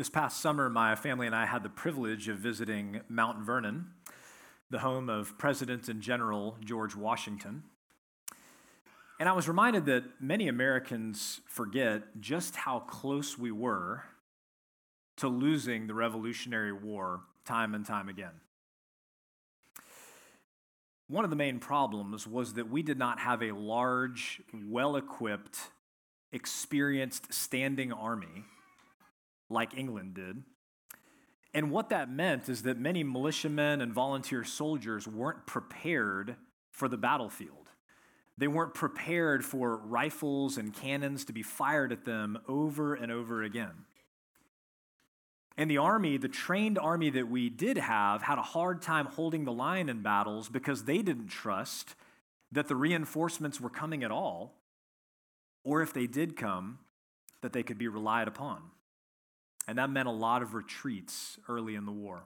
This 0.00 0.08
past 0.08 0.40
summer, 0.40 0.70
my 0.70 0.96
family 0.96 1.26
and 1.26 1.36
I 1.36 1.44
had 1.44 1.62
the 1.62 1.68
privilege 1.68 2.28
of 2.28 2.38
visiting 2.38 3.02
Mount 3.10 3.40
Vernon, 3.44 3.88
the 4.70 4.78
home 4.78 5.10
of 5.10 5.36
President 5.36 5.90
and 5.90 6.00
General 6.00 6.56
George 6.64 6.96
Washington. 6.96 7.64
And 9.18 9.28
I 9.28 9.32
was 9.32 9.46
reminded 9.46 9.84
that 9.84 10.04
many 10.18 10.48
Americans 10.48 11.42
forget 11.46 12.18
just 12.18 12.56
how 12.56 12.78
close 12.78 13.36
we 13.36 13.50
were 13.50 14.04
to 15.18 15.28
losing 15.28 15.86
the 15.86 15.92
Revolutionary 15.92 16.72
War 16.72 17.20
time 17.44 17.74
and 17.74 17.84
time 17.84 18.08
again. 18.08 18.40
One 21.08 21.24
of 21.24 21.30
the 21.30 21.36
main 21.36 21.58
problems 21.58 22.26
was 22.26 22.54
that 22.54 22.70
we 22.70 22.82
did 22.82 22.96
not 22.96 23.18
have 23.20 23.42
a 23.42 23.52
large, 23.52 24.40
well 24.64 24.96
equipped, 24.96 25.58
experienced 26.32 27.34
standing 27.34 27.92
army 27.92 28.46
like 29.50 29.76
England 29.76 30.14
did. 30.14 30.42
And 31.52 31.70
what 31.70 31.88
that 31.90 32.10
meant 32.10 32.48
is 32.48 32.62
that 32.62 32.78
many 32.78 33.02
militiamen 33.02 33.80
and 33.80 33.92
volunteer 33.92 34.44
soldiers 34.44 35.08
weren't 35.08 35.46
prepared 35.46 36.36
for 36.70 36.88
the 36.88 36.96
battlefield. 36.96 37.70
They 38.38 38.48
weren't 38.48 38.72
prepared 38.72 39.44
for 39.44 39.76
rifles 39.76 40.56
and 40.56 40.72
cannons 40.72 41.24
to 41.26 41.32
be 41.32 41.42
fired 41.42 41.92
at 41.92 42.04
them 42.04 42.38
over 42.48 42.94
and 42.94 43.10
over 43.10 43.42
again. 43.42 43.84
And 45.58 45.70
the 45.70 45.78
army, 45.78 46.16
the 46.16 46.28
trained 46.28 46.78
army 46.78 47.10
that 47.10 47.28
we 47.28 47.50
did 47.50 47.76
have, 47.76 48.22
had 48.22 48.38
a 48.38 48.42
hard 48.42 48.80
time 48.80 49.06
holding 49.06 49.44
the 49.44 49.52
line 49.52 49.90
in 49.90 50.00
battles 50.00 50.48
because 50.48 50.84
they 50.84 51.02
didn't 51.02 51.26
trust 51.26 51.94
that 52.52 52.68
the 52.68 52.76
reinforcements 52.76 53.60
were 53.60 53.68
coming 53.68 54.02
at 54.02 54.10
all, 54.10 54.54
or 55.62 55.82
if 55.82 55.92
they 55.92 56.06
did 56.06 56.36
come, 56.36 56.78
that 57.42 57.52
they 57.52 57.62
could 57.62 57.76
be 57.76 57.88
relied 57.88 58.28
upon. 58.28 58.62
And 59.68 59.78
that 59.78 59.90
meant 59.90 60.08
a 60.08 60.12
lot 60.12 60.42
of 60.42 60.54
retreats 60.54 61.38
early 61.48 61.74
in 61.74 61.86
the 61.86 61.92
war. 61.92 62.24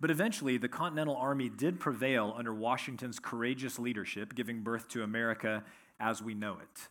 But 0.00 0.10
eventually, 0.10 0.56
the 0.56 0.68
Continental 0.68 1.16
Army 1.16 1.48
did 1.48 1.80
prevail 1.80 2.34
under 2.36 2.54
Washington's 2.54 3.18
courageous 3.18 3.78
leadership, 3.78 4.34
giving 4.34 4.62
birth 4.62 4.88
to 4.88 5.02
America 5.02 5.64
as 5.98 6.22
we 6.22 6.34
know 6.34 6.58
it. 6.60 6.88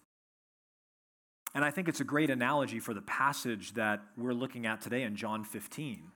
And 1.55 1.63
I 1.63 1.71
think 1.71 1.87
it's 1.87 2.01
a 2.01 2.05
great 2.05 2.29
analogy 2.29 2.79
for 2.79 2.93
the 2.93 3.01
passage 3.01 3.73
that 3.73 4.01
we're 4.17 4.33
looking 4.33 4.65
at 4.65 4.81
today 4.81 5.03
in 5.03 5.15
John 5.15 5.43
15. 5.43 6.11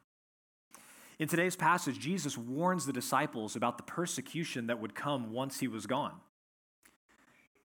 In 1.19 1.27
today's 1.27 1.55
passage, 1.55 1.99
Jesus 1.99 2.37
warns 2.37 2.85
the 2.85 2.93
disciples 2.93 3.55
about 3.55 3.77
the 3.77 3.83
persecution 3.83 4.67
that 4.67 4.79
would 4.79 4.93
come 4.93 5.31
once 5.31 5.59
he 5.59 5.67
was 5.67 5.85
gone. 5.85 6.15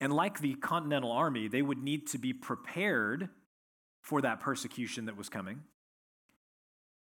And 0.01 0.13
like 0.13 0.41
the 0.41 0.55
Continental 0.55 1.13
Army, 1.13 1.49
they 1.49 1.63
would 1.63 1.83
need 1.83 2.07
to 2.09 2.19
be 2.19 2.33
prepared 2.33 3.29
for 4.03 4.21
that 4.21 4.41
persecution 4.41 5.07
that 5.07 5.17
was 5.17 5.29
coming. 5.29 5.63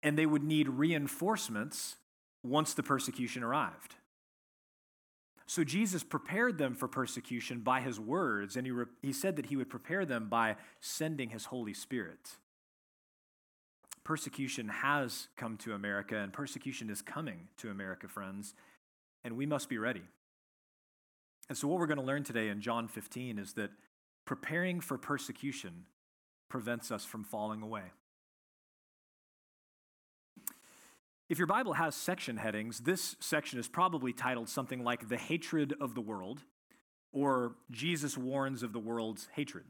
And 0.03 0.17
they 0.17 0.27
would 0.27 0.45
need 0.45 0.69
reinforcements 0.69 1.97
once 2.45 2.75
the 2.75 2.83
persecution 2.83 3.43
arrived. 3.43 3.97
So 5.47 5.65
Jesus 5.65 6.05
prepared 6.05 6.59
them 6.59 6.77
for 6.77 6.87
persecution 6.87 7.61
by 7.61 7.81
his 7.81 7.99
words, 7.99 8.57
and 8.57 8.67
he, 8.67 8.71
re- 8.71 8.87
he 9.03 9.13
said 9.13 9.35
that 9.35 9.47
he 9.47 9.57
would 9.57 9.69
prepare 9.69 10.07
them 10.07 10.29
by 10.29 10.55
sending 10.81 11.31
his 11.31 11.47
Holy 11.47 11.75
Spirit. 11.75 12.37
Persecution 14.05 14.69
has 14.69 15.27
come 15.37 15.57
to 15.59 15.75
America, 15.75 16.17
and 16.17 16.33
persecution 16.33 16.89
is 16.89 17.03
coming 17.03 17.49
to 17.57 17.69
America, 17.69 18.07
friends, 18.07 18.55
and 19.25 19.37
we 19.37 19.45
must 19.45 19.69
be 19.69 19.77
ready. 19.77 20.05
And 21.49 21.59
so, 21.59 21.67
what 21.67 21.81
we're 21.81 21.89
going 21.89 21.99
to 21.99 22.05
learn 22.05 22.23
today 22.23 22.49
in 22.49 22.61
John 22.61 22.87
15 22.87 23.37
is 23.37 23.55
that 23.55 23.71
preparing 24.25 24.81
for 24.81 24.97
persecution 24.97 25.85
prevents 26.51 26.91
us 26.91 27.07
from 27.07 27.25
falling 27.25 27.63
away. 27.63 27.85
If 31.31 31.39
your 31.39 31.47
Bible 31.47 31.75
has 31.75 31.95
section 31.95 32.37
headings, 32.37 32.81
this 32.81 33.17
section 33.21 33.59
is 33.59 33.69
probably 33.69 34.13
titled 34.13 34.49
something 34.49 34.85
like 34.85 35.09
The 35.09 35.17
Hatred 35.17 35.75
of 35.81 35.95
the 35.95 36.01
World 36.01 36.41
or 37.13 37.55
Jesus 37.71 38.19
Warns 38.19 38.63
of 38.63 38.73
the 38.73 38.79
World's 38.79 39.29
Hatred. 39.35 39.65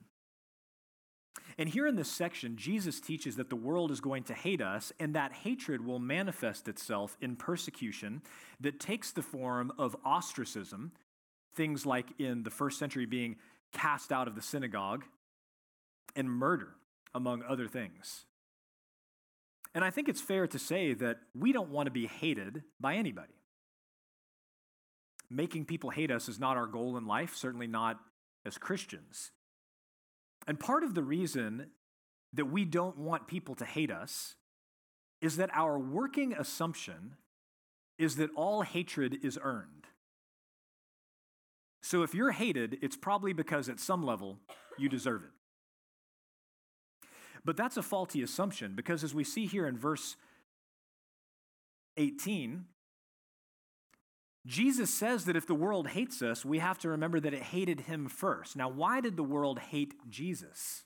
And 1.58 1.68
here 1.68 1.86
in 1.86 1.96
this 1.96 2.10
section, 2.10 2.56
Jesus 2.56 3.00
teaches 3.00 3.36
that 3.36 3.50
the 3.50 3.56
world 3.56 3.90
is 3.90 4.00
going 4.00 4.24
to 4.24 4.34
hate 4.34 4.62
us, 4.62 4.92
and 4.98 5.14
that 5.14 5.32
hatred 5.32 5.84
will 5.84 5.98
manifest 5.98 6.68
itself 6.68 7.16
in 7.20 7.36
persecution 7.36 8.22
that 8.60 8.80
takes 8.80 9.12
the 9.12 9.22
form 9.22 9.72
of 9.78 9.96
ostracism, 10.04 10.92
things 11.54 11.84
like 11.84 12.06
in 12.18 12.42
the 12.42 12.50
first 12.50 12.78
century 12.78 13.06
being 13.06 13.36
cast 13.72 14.12
out 14.12 14.28
of 14.28 14.34
the 14.34 14.42
synagogue, 14.42 15.04
and 16.16 16.30
murder, 16.30 16.74
among 17.14 17.42
other 17.42 17.68
things. 17.68 18.26
And 19.74 19.84
I 19.84 19.90
think 19.90 20.08
it's 20.08 20.20
fair 20.20 20.46
to 20.48 20.58
say 20.58 20.94
that 20.94 21.18
we 21.34 21.52
don't 21.52 21.70
want 21.70 21.86
to 21.86 21.92
be 21.92 22.06
hated 22.06 22.62
by 22.80 22.94
anybody. 22.96 23.34
Making 25.30 25.64
people 25.64 25.90
hate 25.90 26.10
us 26.10 26.28
is 26.28 26.40
not 26.40 26.56
our 26.56 26.66
goal 26.66 26.96
in 26.96 27.06
life, 27.06 27.36
certainly 27.36 27.68
not 27.68 27.98
as 28.44 28.58
Christians. 28.58 29.30
And 30.48 30.58
part 30.58 30.82
of 30.82 30.94
the 30.94 31.02
reason 31.02 31.70
that 32.32 32.46
we 32.46 32.64
don't 32.64 32.98
want 32.98 33.28
people 33.28 33.54
to 33.56 33.64
hate 33.64 33.90
us 33.90 34.34
is 35.20 35.36
that 35.36 35.50
our 35.52 35.78
working 35.78 36.32
assumption 36.32 37.16
is 37.98 38.16
that 38.16 38.30
all 38.34 38.62
hatred 38.62 39.18
is 39.22 39.38
earned. 39.42 39.86
So 41.82 42.02
if 42.02 42.14
you're 42.14 42.32
hated, 42.32 42.78
it's 42.82 42.96
probably 42.96 43.32
because 43.32 43.68
at 43.68 43.78
some 43.78 44.02
level 44.02 44.38
you 44.78 44.88
deserve 44.88 45.22
it. 45.22 45.30
But 47.44 47.56
that's 47.56 47.76
a 47.76 47.82
faulty 47.82 48.22
assumption 48.22 48.74
because 48.74 49.02
as 49.02 49.14
we 49.14 49.24
see 49.24 49.46
here 49.46 49.66
in 49.66 49.78
verse 49.78 50.16
18, 51.96 52.66
Jesus 54.46 54.92
says 54.92 55.26
that 55.26 55.36
if 55.36 55.46
the 55.46 55.54
world 55.54 55.88
hates 55.88 56.22
us, 56.22 56.44
we 56.44 56.58
have 56.58 56.78
to 56.78 56.88
remember 56.88 57.20
that 57.20 57.34
it 57.34 57.42
hated 57.42 57.82
him 57.82 58.08
first. 58.08 58.56
Now, 58.56 58.68
why 58.68 59.00
did 59.00 59.16
the 59.16 59.22
world 59.22 59.58
hate 59.58 59.94
Jesus? 60.08 60.84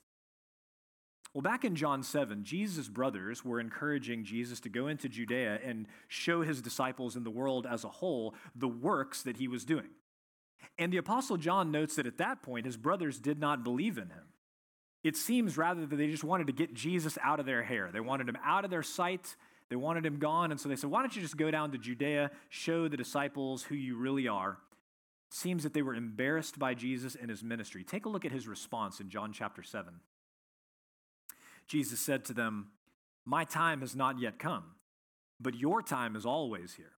Well, 1.32 1.42
back 1.42 1.64
in 1.64 1.74
John 1.74 2.02
7, 2.02 2.44
Jesus' 2.44 2.88
brothers 2.88 3.44
were 3.44 3.58
encouraging 3.58 4.24
Jesus 4.24 4.60
to 4.60 4.68
go 4.68 4.86
into 4.86 5.08
Judea 5.08 5.60
and 5.64 5.86
show 6.06 6.42
his 6.42 6.62
disciples 6.62 7.16
in 7.16 7.24
the 7.24 7.30
world 7.30 7.66
as 7.68 7.84
a 7.84 7.88
whole 7.88 8.34
the 8.54 8.68
works 8.68 9.22
that 9.22 9.36
he 9.36 9.48
was 9.48 9.64
doing. 9.64 9.90
And 10.78 10.92
the 10.92 10.98
Apostle 10.98 11.36
John 11.36 11.70
notes 11.70 11.96
that 11.96 12.06
at 12.06 12.18
that 12.18 12.42
point, 12.42 12.66
his 12.66 12.76
brothers 12.76 13.18
did 13.18 13.40
not 13.40 13.64
believe 13.64 13.98
in 13.98 14.10
him. 14.10 14.33
It 15.04 15.16
seems 15.16 15.58
rather 15.58 15.84
that 15.84 15.94
they 15.94 16.08
just 16.08 16.24
wanted 16.24 16.46
to 16.46 16.54
get 16.54 16.72
Jesus 16.72 17.18
out 17.22 17.38
of 17.38 17.44
their 17.44 17.62
hair. 17.62 17.90
They 17.92 18.00
wanted 18.00 18.26
him 18.26 18.38
out 18.42 18.64
of 18.64 18.70
their 18.70 18.82
sight. 18.82 19.36
They 19.68 19.76
wanted 19.76 20.06
him 20.06 20.18
gone. 20.18 20.50
And 20.50 20.58
so 20.58 20.70
they 20.70 20.76
said, 20.76 20.90
Why 20.90 21.02
don't 21.02 21.14
you 21.14 21.20
just 21.20 21.36
go 21.36 21.50
down 21.50 21.72
to 21.72 21.78
Judea, 21.78 22.30
show 22.48 22.88
the 22.88 22.96
disciples 22.96 23.64
who 23.64 23.74
you 23.74 23.96
really 23.96 24.26
are? 24.26 24.52
It 25.30 25.36
seems 25.36 25.62
that 25.62 25.74
they 25.74 25.82
were 25.82 25.94
embarrassed 25.94 26.58
by 26.58 26.72
Jesus 26.72 27.16
and 27.20 27.28
his 27.28 27.44
ministry. 27.44 27.84
Take 27.84 28.06
a 28.06 28.08
look 28.08 28.24
at 28.24 28.32
his 28.32 28.48
response 28.48 28.98
in 28.98 29.10
John 29.10 29.32
chapter 29.32 29.62
7. 29.62 29.92
Jesus 31.68 32.00
said 32.00 32.24
to 32.24 32.32
them, 32.32 32.68
My 33.26 33.44
time 33.44 33.80
has 33.82 33.94
not 33.94 34.18
yet 34.18 34.38
come, 34.38 34.64
but 35.38 35.54
your 35.54 35.82
time 35.82 36.16
is 36.16 36.24
always 36.24 36.74
here. 36.74 36.92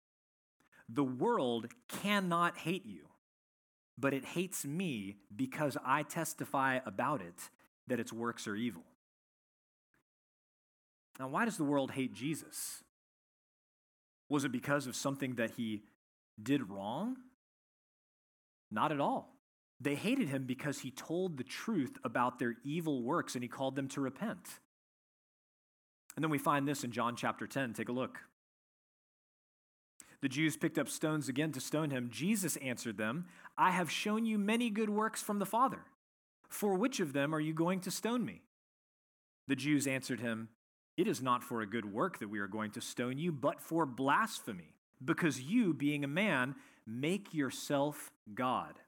The 0.88 1.04
world 1.04 1.68
cannot 1.88 2.58
hate 2.58 2.86
you, 2.86 3.08
but 3.98 4.14
it 4.14 4.26
hates 4.26 4.64
me 4.64 5.18
because 5.36 5.76
I 5.84 6.04
testify 6.04 6.80
about 6.86 7.22
it 7.22 7.50
that 7.88 8.00
its 8.00 8.12
works 8.12 8.48
are 8.48 8.56
evil. 8.56 8.84
Now, 11.20 11.28
why 11.28 11.46
does 11.46 11.58
the 11.58 11.64
world 11.64 11.92
hate 11.92 12.14
Jesus? 12.14 12.84
Was 14.30 14.44
it 14.44 14.52
because 14.52 14.88
of 14.88 14.96
something 14.96 15.36
that 15.36 15.52
he 15.52 15.84
did 16.42 16.70
wrong? 16.70 17.18
Not 18.72 18.92
at 18.92 19.00
all. 19.00 19.36
They 19.80 19.96
hated 19.96 20.30
him 20.30 20.46
because 20.46 20.80
he 20.80 20.92
told 20.92 21.38
the 21.38 21.44
truth 21.44 21.98
about 22.04 22.40
their 22.40 22.56
evil 22.64 23.04
works 23.04 23.36
and 23.36 23.44
he 23.44 23.48
called 23.48 23.76
them 23.76 23.88
to 23.90 24.02
repent. 24.02 24.60
And 26.16 26.24
then 26.24 26.32
we 26.32 26.38
find 26.38 26.68
this 26.68 26.84
in 26.84 26.92
John 26.92 27.16
chapter 27.16 27.46
10. 27.46 27.74
Take 27.74 27.90
a 27.90 27.94
look. 27.94 28.20
The 30.22 30.30
Jews 30.30 30.58
picked 30.58 30.80
up 30.80 30.90
stones 30.90 31.30
again 31.30 31.52
to 31.52 31.60
stone 31.60 31.92
him. 31.92 32.10
Jesus 32.10 32.56
answered 32.58 32.98
them, 32.98 33.26
I 33.58 33.72
have 33.72 33.92
shown 33.92 34.26
you 34.26 34.38
many 34.38 34.70
good 34.70 34.90
works 34.90 35.22
from 35.22 35.40
the 35.40 35.46
Father. 35.46 35.82
For 36.56 36.74
which 36.74 37.02
of 37.02 37.12
them 37.12 37.36
are 37.36 37.40
you 37.42 37.54
going 37.54 37.82
to 37.82 37.92
stone 37.92 38.24
me? 38.24 38.42
The 39.50 39.58
Jews 39.58 39.88
answered 39.88 40.22
him, 40.22 40.48
It 40.96 41.06
is 41.06 41.22
not 41.22 41.44
for 41.44 41.60
a 41.60 41.68
good 41.68 41.92
work 41.92 42.20
that 42.20 42.30
we 42.30 42.40
are 42.40 42.48
going 42.48 42.72
to 42.72 42.82
stone 42.82 43.18
you, 43.18 43.34
but 43.34 43.60
for 43.60 43.86
blasphemy, 43.86 44.74
because 45.04 45.42
you, 45.42 45.74
being 45.74 46.06
a 46.06 46.08
man, 46.08 46.56
make 46.88 47.34
yourself 47.34 48.10
God. 48.34 48.80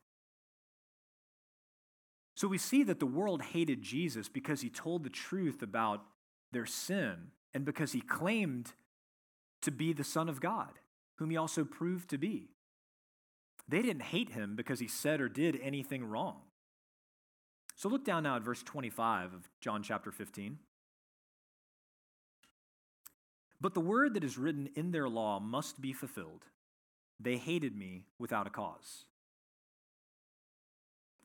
So 2.38 2.48
we 2.48 2.58
see 2.58 2.84
that 2.84 3.02
the 3.02 3.06
world 3.06 3.42
hated 3.42 3.82
Jesus 3.82 4.30
because 4.30 4.62
he 4.62 4.70
told 4.70 5.04
the 5.04 5.10
truth 5.10 5.62
about 5.62 6.06
their 6.54 6.66
sin 6.66 7.32
and 7.54 7.66
because 7.66 7.92
he 7.92 8.00
claimed 8.00 8.72
to 9.64 9.72
be 9.72 9.92
the 9.92 10.06
Son 10.06 10.30
of 10.30 10.40
God, 10.40 10.80
whom 11.16 11.32
he 11.32 11.36
also 11.36 11.66
proved 11.66 12.10
to 12.12 12.18
be. 12.18 12.48
They 13.68 13.82
didn't 13.82 14.04
hate 14.04 14.30
him 14.30 14.56
because 14.56 14.80
he 14.80 14.88
said 14.88 15.20
or 15.20 15.28
did 15.28 15.60
anything 15.62 16.06
wrong. 16.06 16.44
So 17.78 17.90
look 17.90 18.04
down 18.04 18.24
now 18.24 18.36
at 18.36 18.42
verse 18.42 18.64
25 18.64 19.34
of 19.34 19.50
John 19.62 19.84
chapter 19.84 20.12
15. 20.12 20.58
But 23.62 23.76
the 23.76 23.80
word 23.80 24.16
that 24.16 24.24
is 24.24 24.38
written 24.38 24.70
in 24.76 24.92
their 24.92 25.08
law 25.08 25.40
must 25.40 25.80
be 25.80 25.94
fulfilled. 25.94 26.46
They 27.20 27.38
hated 27.38 27.76
me 27.76 28.06
without 28.20 28.48
a 28.48 28.50
cause. 28.50 29.06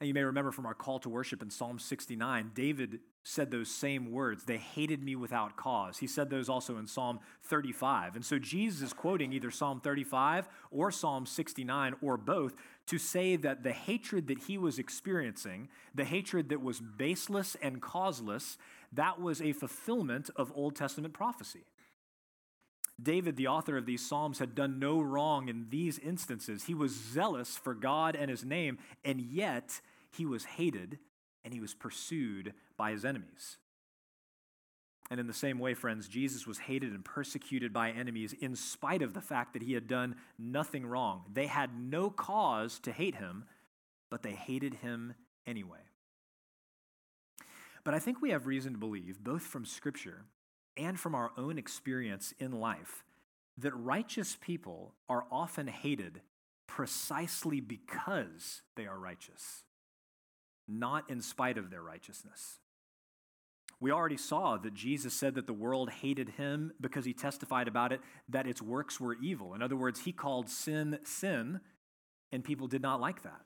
And 0.00 0.08
you 0.08 0.14
may 0.14 0.24
remember 0.24 0.50
from 0.50 0.66
our 0.66 0.74
call 0.74 0.98
to 1.00 1.08
worship 1.08 1.42
in 1.42 1.50
Psalm 1.50 1.78
69, 1.78 2.50
David 2.54 3.00
said 3.24 3.50
those 3.50 3.70
same 3.70 4.10
words. 4.10 4.44
They 4.44 4.56
hated 4.56 5.02
me 5.02 5.14
without 5.14 5.56
cause. 5.56 5.98
He 5.98 6.08
said 6.08 6.28
those 6.28 6.48
also 6.48 6.76
in 6.76 6.86
Psalm 6.86 7.20
35. 7.44 8.16
And 8.16 8.24
so 8.24 8.38
Jesus 8.38 8.82
is 8.82 8.92
quoting 8.92 9.32
either 9.32 9.50
Psalm 9.50 9.80
35 9.80 10.48
or 10.72 10.90
Psalm 10.90 11.24
69 11.24 11.94
or 12.02 12.16
both 12.16 12.54
to 12.86 12.98
say 12.98 13.36
that 13.36 13.62
the 13.62 13.72
hatred 13.72 14.26
that 14.28 14.40
he 14.40 14.58
was 14.58 14.78
experiencing, 14.78 15.68
the 15.94 16.04
hatred 16.04 16.48
that 16.48 16.62
was 16.62 16.80
baseless 16.80 17.56
and 17.62 17.80
causeless, 17.80 18.58
that 18.92 19.20
was 19.20 19.40
a 19.40 19.52
fulfillment 19.52 20.30
of 20.36 20.52
Old 20.54 20.76
Testament 20.76 21.14
prophecy. 21.14 21.64
David, 23.00 23.36
the 23.36 23.46
author 23.46 23.76
of 23.76 23.86
these 23.86 24.06
Psalms, 24.06 24.38
had 24.38 24.54
done 24.54 24.78
no 24.78 25.00
wrong 25.00 25.48
in 25.48 25.66
these 25.70 25.98
instances. 25.98 26.64
He 26.64 26.74
was 26.74 26.92
zealous 26.92 27.56
for 27.56 27.74
God 27.74 28.14
and 28.16 28.30
his 28.30 28.44
name, 28.44 28.78
and 29.04 29.20
yet 29.20 29.80
he 30.10 30.26
was 30.26 30.44
hated 30.44 30.98
and 31.44 31.52
he 31.52 31.60
was 31.60 31.74
pursued 31.74 32.54
by 32.76 32.92
his 32.92 33.04
enemies. 33.04 33.58
And 35.10 35.20
in 35.20 35.26
the 35.26 35.34
same 35.34 35.58
way, 35.58 35.74
friends, 35.74 36.08
Jesus 36.08 36.46
was 36.46 36.58
hated 36.58 36.92
and 36.92 37.04
persecuted 37.04 37.72
by 37.72 37.90
enemies 37.90 38.34
in 38.40 38.56
spite 38.56 39.02
of 39.02 39.12
the 39.12 39.20
fact 39.20 39.52
that 39.52 39.62
he 39.62 39.74
had 39.74 39.86
done 39.86 40.16
nothing 40.38 40.86
wrong. 40.86 41.24
They 41.32 41.46
had 41.46 41.70
no 41.78 42.08
cause 42.08 42.78
to 42.80 42.92
hate 42.92 43.16
him, 43.16 43.44
but 44.10 44.22
they 44.22 44.32
hated 44.32 44.74
him 44.74 45.14
anyway. 45.46 45.80
But 47.84 47.94
I 47.94 47.98
think 47.98 48.22
we 48.22 48.30
have 48.30 48.46
reason 48.46 48.72
to 48.72 48.78
believe, 48.78 49.22
both 49.22 49.42
from 49.42 49.66
Scripture 49.66 50.22
and 50.76 50.98
from 50.98 51.14
our 51.14 51.32
own 51.36 51.58
experience 51.58 52.32
in 52.38 52.52
life, 52.52 53.04
that 53.58 53.74
righteous 53.74 54.36
people 54.40 54.94
are 55.08 55.26
often 55.30 55.66
hated 55.66 56.22
precisely 56.66 57.60
because 57.60 58.62
they 58.76 58.86
are 58.86 58.98
righteous 58.98 59.64
not 60.68 61.10
in 61.10 61.20
spite 61.20 61.58
of 61.58 61.70
their 61.70 61.82
righteousness. 61.82 62.58
We 63.82 63.90
already 63.90 64.16
saw 64.16 64.58
that 64.58 64.74
Jesus 64.74 65.12
said 65.12 65.34
that 65.34 65.48
the 65.48 65.52
world 65.52 65.90
hated 65.90 66.28
him 66.28 66.70
because 66.80 67.04
he 67.04 67.12
testified 67.12 67.66
about 67.66 67.90
it 67.90 68.00
that 68.28 68.46
its 68.46 68.62
works 68.62 69.00
were 69.00 69.16
evil. 69.20 69.54
In 69.54 69.62
other 69.62 69.74
words, 69.74 69.98
he 69.98 70.12
called 70.12 70.48
sin 70.48 71.00
sin, 71.02 71.58
and 72.30 72.44
people 72.44 72.68
did 72.68 72.80
not 72.80 73.00
like 73.00 73.24
that. 73.24 73.40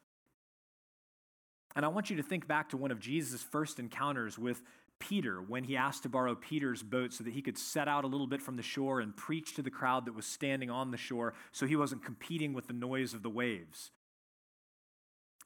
And 1.74 1.86
I 1.86 1.88
want 1.88 2.10
you 2.10 2.16
to 2.16 2.22
think 2.22 2.46
back 2.46 2.68
to 2.68 2.76
one 2.76 2.90
of 2.90 3.00
Jesus' 3.00 3.42
first 3.42 3.78
encounters 3.78 4.38
with 4.38 4.60
Peter 4.98 5.40
when 5.40 5.64
he 5.64 5.74
asked 5.74 6.02
to 6.02 6.10
borrow 6.10 6.34
Peter's 6.34 6.82
boat 6.82 7.14
so 7.14 7.24
that 7.24 7.32
he 7.32 7.40
could 7.40 7.56
set 7.56 7.88
out 7.88 8.04
a 8.04 8.06
little 8.06 8.26
bit 8.26 8.42
from 8.42 8.56
the 8.56 8.62
shore 8.62 9.00
and 9.00 9.16
preach 9.16 9.54
to 9.54 9.62
the 9.62 9.70
crowd 9.70 10.04
that 10.04 10.14
was 10.14 10.26
standing 10.26 10.68
on 10.68 10.90
the 10.90 10.98
shore 10.98 11.32
so 11.50 11.64
he 11.64 11.76
wasn't 11.76 12.04
competing 12.04 12.52
with 12.52 12.66
the 12.66 12.74
noise 12.74 13.14
of 13.14 13.22
the 13.22 13.30
waves. 13.30 13.90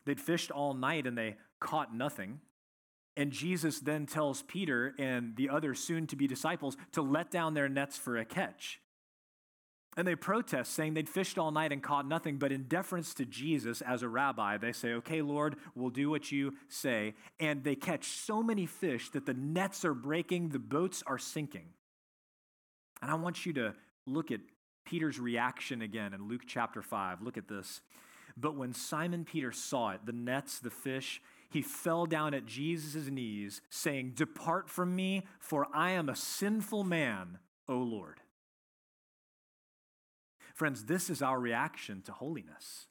They'd 0.05 0.21
fished 0.21 0.51
all 0.51 0.75
night 0.75 1.07
and 1.07 1.17
they 1.17 1.37
caught 1.61 1.95
nothing. 1.95 2.41
And 3.17 3.33
Jesus 3.33 3.81
then 3.81 4.07
tells 4.07 4.43
Peter 4.43 4.95
and 4.99 5.37
the 5.37 5.49
other 5.49 5.75
soon 5.75 6.07
to 6.09 6.17
be 6.17 6.27
disciples 6.27 6.77
to 6.93 7.03
let 7.03 7.31
down 7.31 7.55
their 7.55 7.69
nets 7.69 7.99
for 7.99 8.17
a 8.17 8.25
catch. 8.25 8.81
And 9.97 10.07
they 10.07 10.15
protest, 10.15 10.73
saying 10.73 10.95
they'd 10.95 11.09
fished 11.09 11.37
all 11.37 11.51
night 11.51 11.73
and 11.73 11.83
caught 11.83 12.07
nothing. 12.07 12.39
But 12.39 12.53
in 12.53 12.65
deference 12.65 13.12
to 13.15 13.25
Jesus 13.25 13.81
as 13.81 14.03
a 14.03 14.09
rabbi, 14.09 14.57
they 14.57 14.71
say, 14.71 14.93
Okay, 14.95 15.21
Lord, 15.21 15.57
we'll 15.75 15.91
do 15.91 16.09
what 16.09 16.31
you 16.31 16.55
say. 16.69 17.15
And 17.41 17.65
they 17.65 17.75
catch 17.75 18.07
so 18.07 18.43
many 18.43 18.67
fish 18.67 19.11
that 19.11 19.27
the 19.27 19.35
nets 19.35 19.85
are 19.85 19.95
breaking, 19.95 20.51
the 20.51 20.61
boats 20.61 21.03
are 21.07 21.19
sinking. 21.19 21.67
And 23.03 23.11
I 23.11 23.15
want 23.15 23.45
you 23.45 23.53
to 23.55 23.75
look 24.07 24.31
at 24.31 24.41
Peter's 24.85 25.19
reaction 25.19 25.83
again 25.83 26.15
in 26.15 26.29
Luke 26.29 26.43
chapter 26.47 26.83
5. 26.83 27.23
Look 27.23 27.37
at 27.37 27.49
this. 27.49 27.81
But 28.37 28.57
when 28.57 28.73
Simon 28.73 29.25
Peter 29.25 29.51
saw 29.51 29.91
it, 29.91 30.07
the 30.07 30.12
nets, 30.12 30.61
the 30.61 30.71
fish, 30.71 31.21
he 31.50 31.62
fell 31.62 32.06
down 32.06 32.32
at 32.32 32.47
Jesus' 32.47 33.08
knees, 33.08 33.61
saying, 33.69 34.12
Depart 34.14 34.70
from 34.70 34.94
me, 34.94 35.25
for 35.38 35.67
I 35.75 35.91
am 35.91 36.08
a 36.08 36.17
sinful 36.17 36.85
man, 36.85 37.38
O 37.69 37.76
Lord. 37.76 38.20
Friends, 40.55 40.85
this 40.85 41.11
is 41.11 41.23
our 41.23 41.41
reaction 41.41 42.02
to 42.02 42.12
holiness. 42.12 42.87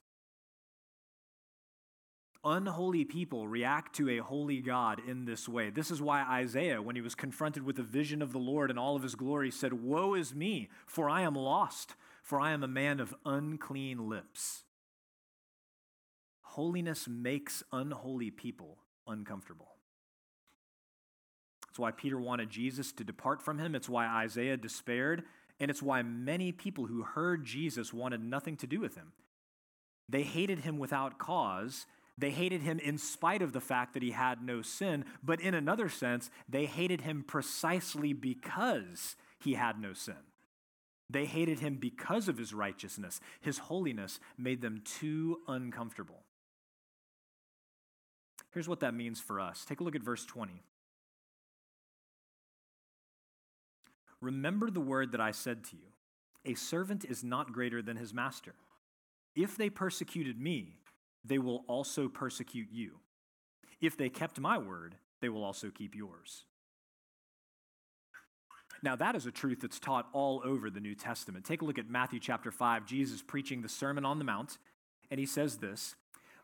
Unholy 2.43 3.03
people 3.03 3.47
react 3.47 3.95
to 3.95 4.09
a 4.09 4.23
holy 4.23 4.61
God 4.61 5.01
in 5.05 5.25
this 5.25 5.47
way. 5.47 5.69
This 5.69 5.91
is 5.91 6.01
why 6.01 6.23
Isaiah, 6.23 6.81
when 6.81 6.95
he 6.95 7.01
was 7.01 7.13
confronted 7.13 7.63
with 7.63 7.77
a 7.79 7.83
vision 7.83 8.21
of 8.21 8.31
the 8.31 8.39
Lord 8.39 8.69
and 8.69 8.79
all 8.79 8.95
of 8.95 9.03
his 9.03 9.15
glory, 9.15 9.51
said, 9.51 9.73
Woe 9.73 10.13
is 10.13 10.33
me, 10.33 10.69
for 10.85 11.09
I 11.09 11.21
am 11.21 11.35
lost, 11.35 11.95
for 12.23 12.39
I 12.39 12.51
am 12.51 12.63
a 12.63 12.67
man 12.67 12.99
of 12.99 13.13
unclean 13.25 14.07
lips. 14.07 14.63
Holiness 16.59 17.07
makes 17.07 17.63
unholy 17.71 18.31
people 18.31 18.79
uncomfortable. 19.07 19.77
It's 21.69 21.79
why 21.79 21.91
Peter 21.91 22.19
wanted 22.19 22.49
Jesus 22.49 22.91
to 22.91 23.05
depart 23.05 23.41
from 23.41 23.59
him. 23.59 23.75
It's 23.75 23.87
why 23.87 24.05
Isaiah 24.07 24.57
despaired. 24.57 25.23
And 25.61 25.71
it's 25.71 25.81
why 25.81 26.01
many 26.01 26.51
people 26.51 26.87
who 26.87 27.03
heard 27.03 27.45
Jesus 27.45 27.93
wanted 27.93 28.21
nothing 28.21 28.57
to 28.57 28.67
do 28.67 28.81
with 28.81 28.95
him. 28.95 29.13
They 30.09 30.23
hated 30.23 30.59
him 30.59 30.79
without 30.79 31.17
cause. 31.17 31.85
They 32.17 32.31
hated 32.31 32.59
him 32.59 32.77
in 32.79 32.97
spite 32.97 33.41
of 33.41 33.53
the 33.53 33.61
fact 33.61 33.93
that 33.93 34.03
he 34.03 34.11
had 34.11 34.43
no 34.43 34.61
sin. 34.61 35.05
But 35.23 35.39
in 35.39 35.53
another 35.53 35.87
sense, 35.87 36.29
they 36.49 36.65
hated 36.65 36.99
him 36.99 37.23
precisely 37.25 38.11
because 38.11 39.15
he 39.39 39.53
had 39.53 39.79
no 39.79 39.93
sin. 39.93 40.25
They 41.09 41.25
hated 41.25 41.59
him 41.59 41.77
because 41.77 42.27
of 42.27 42.37
his 42.37 42.53
righteousness. 42.53 43.21
His 43.39 43.59
holiness 43.59 44.19
made 44.37 44.61
them 44.61 44.81
too 44.83 45.37
uncomfortable. 45.47 46.25
Here's 48.51 48.67
what 48.67 48.79
that 48.79 48.93
means 48.93 49.19
for 49.19 49.39
us. 49.39 49.65
Take 49.65 49.79
a 49.79 49.83
look 49.83 49.95
at 49.95 50.03
verse 50.03 50.25
20. 50.25 50.63
Remember 54.21 54.69
the 54.69 54.81
word 54.81 55.11
that 55.11 55.21
I 55.21 55.31
said 55.31 55.63
to 55.65 55.75
you 55.75 55.83
a 56.45 56.55
servant 56.55 57.05
is 57.05 57.23
not 57.23 57.51
greater 57.51 57.81
than 57.81 57.97
his 57.97 58.13
master. 58.13 58.55
If 59.35 59.57
they 59.57 59.69
persecuted 59.69 60.39
me, 60.39 60.79
they 61.23 61.37
will 61.37 61.63
also 61.67 62.07
persecute 62.07 62.69
you. 62.71 62.99
If 63.81 63.97
they 63.97 64.09
kept 64.09 64.39
my 64.39 64.57
word, 64.57 64.95
they 65.21 65.29
will 65.29 65.43
also 65.43 65.69
keep 65.69 65.95
yours. 65.95 66.45
Now, 68.81 68.95
that 68.95 69.15
is 69.15 69.25
a 69.25 69.31
truth 69.31 69.59
that's 69.61 69.79
taught 69.79 70.07
all 70.13 70.41
over 70.45 70.69
the 70.69 70.79
New 70.79 70.95
Testament. 70.95 71.43
Take 71.43 71.61
a 71.61 71.65
look 71.65 71.77
at 71.77 71.89
Matthew 71.89 72.19
chapter 72.19 72.51
5, 72.51 72.85
Jesus 72.85 73.21
preaching 73.21 73.61
the 73.61 73.69
Sermon 73.69 74.05
on 74.05 74.19
the 74.19 74.23
Mount, 74.25 74.57
and 75.11 75.19
he 75.19 75.25
says 75.25 75.57
this 75.57 75.95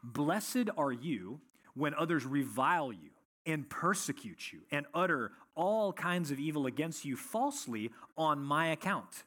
Blessed 0.03 0.69
are 0.77 0.91
you 0.91 1.39
when 1.75 1.93
others 1.93 2.25
revile 2.25 2.91
you 2.91 3.11
and 3.45 3.69
persecute 3.69 4.51
you 4.51 4.61
and 4.71 4.85
utter 4.93 5.31
all 5.55 5.93
kinds 5.93 6.31
of 6.31 6.39
evil 6.39 6.65
against 6.65 7.05
you 7.05 7.15
falsely 7.15 7.91
on 8.17 8.43
my 8.43 8.67
account. 8.67 9.23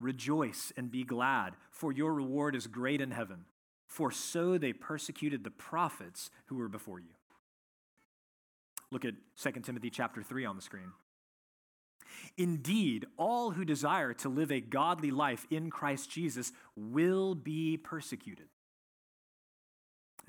Rejoice 0.00 0.72
and 0.76 0.90
be 0.90 1.04
glad, 1.04 1.54
for 1.70 1.92
your 1.92 2.14
reward 2.14 2.54
is 2.54 2.66
great 2.66 3.00
in 3.00 3.10
heaven. 3.10 3.44
For 3.86 4.10
so 4.10 4.56
they 4.56 4.72
persecuted 4.72 5.42
the 5.42 5.50
prophets 5.50 6.30
who 6.46 6.56
were 6.56 6.68
before 6.68 7.00
you. 7.00 7.10
Look 8.90 9.04
at 9.04 9.14
2 9.42 9.50
Timothy 9.60 9.90
chapter 9.90 10.22
3 10.22 10.44
on 10.44 10.56
the 10.56 10.62
screen. 10.62 10.92
Indeed, 12.36 13.06
all 13.16 13.52
who 13.52 13.64
desire 13.64 14.14
to 14.14 14.28
live 14.28 14.50
a 14.50 14.60
godly 14.60 15.10
life 15.10 15.46
in 15.50 15.70
Christ 15.70 16.10
Jesus 16.10 16.52
will 16.76 17.34
be 17.34 17.76
persecuted. 17.76 18.48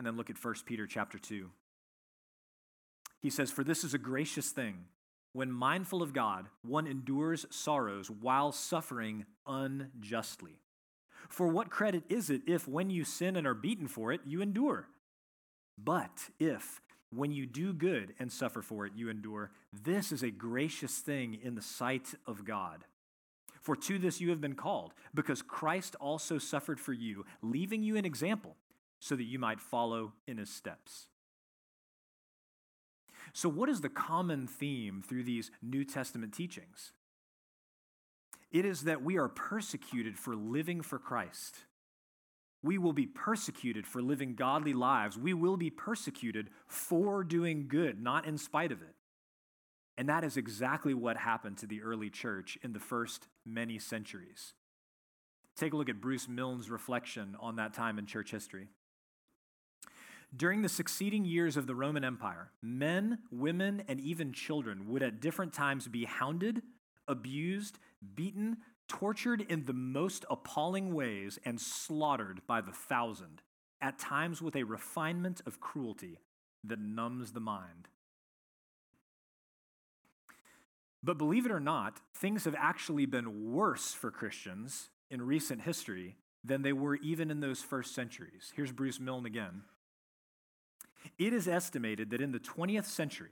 And 0.01 0.07
then 0.07 0.17
look 0.17 0.31
at 0.31 0.43
1 0.43 0.55
Peter 0.65 0.87
chapter 0.87 1.19
2. 1.19 1.51
He 3.21 3.29
says, 3.29 3.51
For 3.51 3.63
this 3.63 3.83
is 3.83 3.93
a 3.93 3.99
gracious 3.99 4.49
thing. 4.49 4.85
When 5.31 5.51
mindful 5.51 6.01
of 6.01 6.11
God, 6.11 6.47
one 6.63 6.87
endures 6.87 7.45
sorrows 7.51 8.09
while 8.09 8.51
suffering 8.51 9.27
unjustly. 9.45 10.63
For 11.29 11.47
what 11.47 11.69
credit 11.69 12.01
is 12.09 12.31
it 12.31 12.41
if, 12.47 12.67
when 12.67 12.89
you 12.89 13.03
sin 13.03 13.35
and 13.35 13.45
are 13.45 13.53
beaten 13.53 13.87
for 13.87 14.11
it, 14.11 14.21
you 14.25 14.41
endure? 14.41 14.87
But 15.77 16.29
if, 16.39 16.81
when 17.13 17.31
you 17.31 17.45
do 17.45 17.71
good 17.71 18.15
and 18.17 18.31
suffer 18.31 18.63
for 18.63 18.87
it, 18.87 18.93
you 18.95 19.07
endure, 19.07 19.51
this 19.71 20.11
is 20.11 20.23
a 20.23 20.31
gracious 20.31 20.97
thing 20.97 21.37
in 21.43 21.53
the 21.53 21.61
sight 21.61 22.15
of 22.25 22.43
God. 22.43 22.85
For 23.61 23.75
to 23.75 23.99
this 23.99 24.19
you 24.19 24.31
have 24.31 24.41
been 24.41 24.55
called, 24.55 24.95
because 25.13 25.43
Christ 25.43 25.95
also 25.99 26.39
suffered 26.39 26.79
for 26.79 26.91
you, 26.91 27.23
leaving 27.43 27.83
you 27.83 27.97
an 27.97 28.05
example, 28.05 28.55
so 29.01 29.15
that 29.15 29.23
you 29.23 29.39
might 29.39 29.59
follow 29.59 30.13
in 30.27 30.37
his 30.37 30.49
steps. 30.49 31.07
So, 33.33 33.49
what 33.49 33.67
is 33.67 33.81
the 33.81 33.89
common 33.89 34.47
theme 34.47 35.03
through 35.05 35.23
these 35.23 35.51
New 35.61 35.83
Testament 35.83 36.33
teachings? 36.33 36.93
It 38.51 38.63
is 38.63 38.83
that 38.83 39.01
we 39.01 39.17
are 39.17 39.27
persecuted 39.27 40.17
for 40.19 40.35
living 40.35 40.81
for 40.81 40.99
Christ. 40.99 41.55
We 42.63 42.77
will 42.77 42.93
be 42.93 43.07
persecuted 43.07 43.87
for 43.87 44.03
living 44.03 44.35
godly 44.35 44.73
lives. 44.73 45.17
We 45.17 45.33
will 45.33 45.57
be 45.57 45.71
persecuted 45.71 46.49
for 46.67 47.23
doing 47.23 47.67
good, 47.67 47.99
not 47.99 48.27
in 48.27 48.37
spite 48.37 48.71
of 48.71 48.81
it. 48.83 48.95
And 49.97 50.09
that 50.09 50.23
is 50.23 50.37
exactly 50.37 50.93
what 50.93 51.17
happened 51.17 51.57
to 51.59 51.65
the 51.65 51.81
early 51.81 52.09
church 52.11 52.59
in 52.61 52.73
the 52.73 52.79
first 52.79 53.27
many 53.45 53.79
centuries. 53.79 54.53
Take 55.55 55.73
a 55.73 55.77
look 55.77 55.89
at 55.89 56.01
Bruce 56.01 56.27
Milne's 56.27 56.69
reflection 56.69 57.35
on 57.39 57.55
that 57.55 57.73
time 57.73 57.97
in 57.97 58.05
church 58.05 58.29
history. 58.31 58.67
During 60.35 60.61
the 60.61 60.69
succeeding 60.69 61.25
years 61.25 61.57
of 61.57 61.67
the 61.67 61.75
Roman 61.75 62.05
Empire, 62.05 62.51
men, 62.61 63.19
women, 63.31 63.83
and 63.87 63.99
even 63.99 64.31
children 64.31 64.87
would 64.87 65.03
at 65.03 65.19
different 65.19 65.53
times 65.53 65.89
be 65.89 66.05
hounded, 66.05 66.61
abused, 67.07 67.79
beaten, 68.15 68.57
tortured 68.87 69.41
in 69.41 69.65
the 69.65 69.73
most 69.73 70.23
appalling 70.29 70.93
ways, 70.93 71.37
and 71.43 71.59
slaughtered 71.59 72.41
by 72.47 72.61
the 72.61 72.71
thousand, 72.71 73.41
at 73.81 73.99
times 73.99 74.41
with 74.41 74.55
a 74.55 74.63
refinement 74.63 75.41
of 75.45 75.59
cruelty 75.59 76.19
that 76.63 76.79
numbs 76.79 77.33
the 77.33 77.39
mind. 77.41 77.89
But 81.03 81.17
believe 81.17 81.45
it 81.45 81.51
or 81.51 81.59
not, 81.59 81.99
things 82.15 82.45
have 82.45 82.55
actually 82.55 83.05
been 83.05 83.51
worse 83.51 83.93
for 83.93 84.11
Christians 84.11 84.89
in 85.09 85.21
recent 85.21 85.63
history 85.63 86.15
than 86.43 86.61
they 86.61 86.73
were 86.73 86.95
even 86.95 87.31
in 87.31 87.39
those 87.39 87.61
first 87.61 87.93
centuries. 87.93 88.53
Here's 88.55 88.71
Bruce 88.71 88.99
Milne 88.99 89.25
again. 89.25 89.63
It 91.17 91.33
is 91.33 91.47
estimated 91.47 92.09
that 92.11 92.21
in 92.21 92.31
the 92.31 92.39
20th 92.39 92.85
century, 92.85 93.31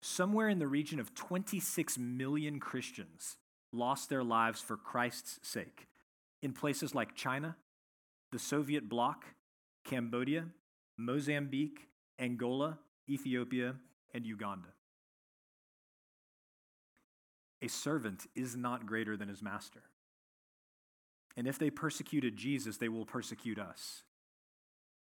somewhere 0.00 0.48
in 0.48 0.58
the 0.58 0.66
region 0.66 1.00
of 1.00 1.14
26 1.14 1.98
million 1.98 2.60
Christians 2.60 3.36
lost 3.72 4.08
their 4.08 4.22
lives 4.22 4.60
for 4.60 4.76
Christ's 4.76 5.40
sake 5.42 5.88
in 6.42 6.52
places 6.52 6.94
like 6.94 7.14
China, 7.14 7.56
the 8.30 8.38
Soviet 8.38 8.88
bloc, 8.88 9.24
Cambodia, 9.84 10.46
Mozambique, 10.96 11.88
Angola, 12.18 12.78
Ethiopia, 13.08 13.76
and 14.12 14.26
Uganda. 14.26 14.68
A 17.62 17.68
servant 17.68 18.26
is 18.34 18.56
not 18.56 18.86
greater 18.86 19.16
than 19.16 19.28
his 19.28 19.42
master. 19.42 19.82
And 21.36 21.48
if 21.48 21.58
they 21.58 21.70
persecuted 21.70 22.36
Jesus, 22.36 22.76
they 22.76 22.88
will 22.88 23.06
persecute 23.06 23.58
us. 23.58 24.02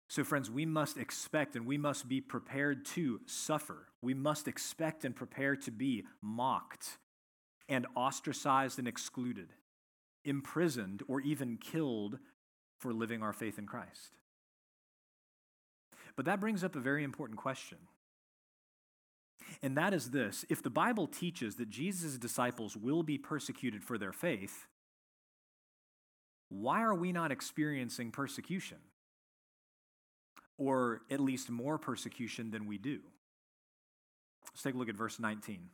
So, 0.09 0.23
friends, 0.23 0.49
we 0.49 0.65
must 0.65 0.97
expect 0.97 1.55
and 1.55 1.65
we 1.65 1.77
must 1.77 2.07
be 2.07 2.21
prepared 2.21 2.85
to 2.85 3.19
suffer. 3.25 3.87
We 4.01 4.13
must 4.13 4.47
expect 4.47 5.03
and 5.03 5.15
prepare 5.15 5.55
to 5.57 5.71
be 5.71 6.05
mocked 6.21 6.97
and 7.67 7.85
ostracized 7.95 8.79
and 8.79 8.87
excluded, 8.87 9.49
imprisoned, 10.23 11.03
or 11.07 11.19
even 11.19 11.57
killed 11.57 12.19
for 12.79 12.93
living 12.93 13.21
our 13.21 13.33
faith 13.33 13.59
in 13.59 13.65
Christ. 13.65 14.15
But 16.15 16.25
that 16.25 16.39
brings 16.39 16.63
up 16.63 16.75
a 16.75 16.79
very 16.79 17.03
important 17.03 17.37
question. 17.37 17.77
And 19.61 19.77
that 19.77 19.93
is 19.93 20.11
this 20.11 20.45
if 20.49 20.63
the 20.63 20.69
Bible 20.69 21.07
teaches 21.07 21.55
that 21.55 21.69
Jesus' 21.69 22.17
disciples 22.17 22.77
will 22.77 23.03
be 23.03 23.17
persecuted 23.17 23.83
for 23.83 23.97
their 23.97 24.13
faith, 24.13 24.67
why 26.49 26.81
are 26.81 26.95
we 26.95 27.11
not 27.11 27.31
experiencing 27.31 28.11
persecution? 28.11 28.77
Or 30.57 31.01
at 31.11 31.19
least 31.19 31.49
more 31.49 31.77
persecution 31.77 32.51
than 32.51 32.65
we 32.65 32.77
do? 32.77 32.99
Let's 34.51 34.63
take 34.63 34.75
a 34.75 34.77
look 34.77 34.89
at 34.89 34.95
verse 34.95 35.19
19. 35.19 35.69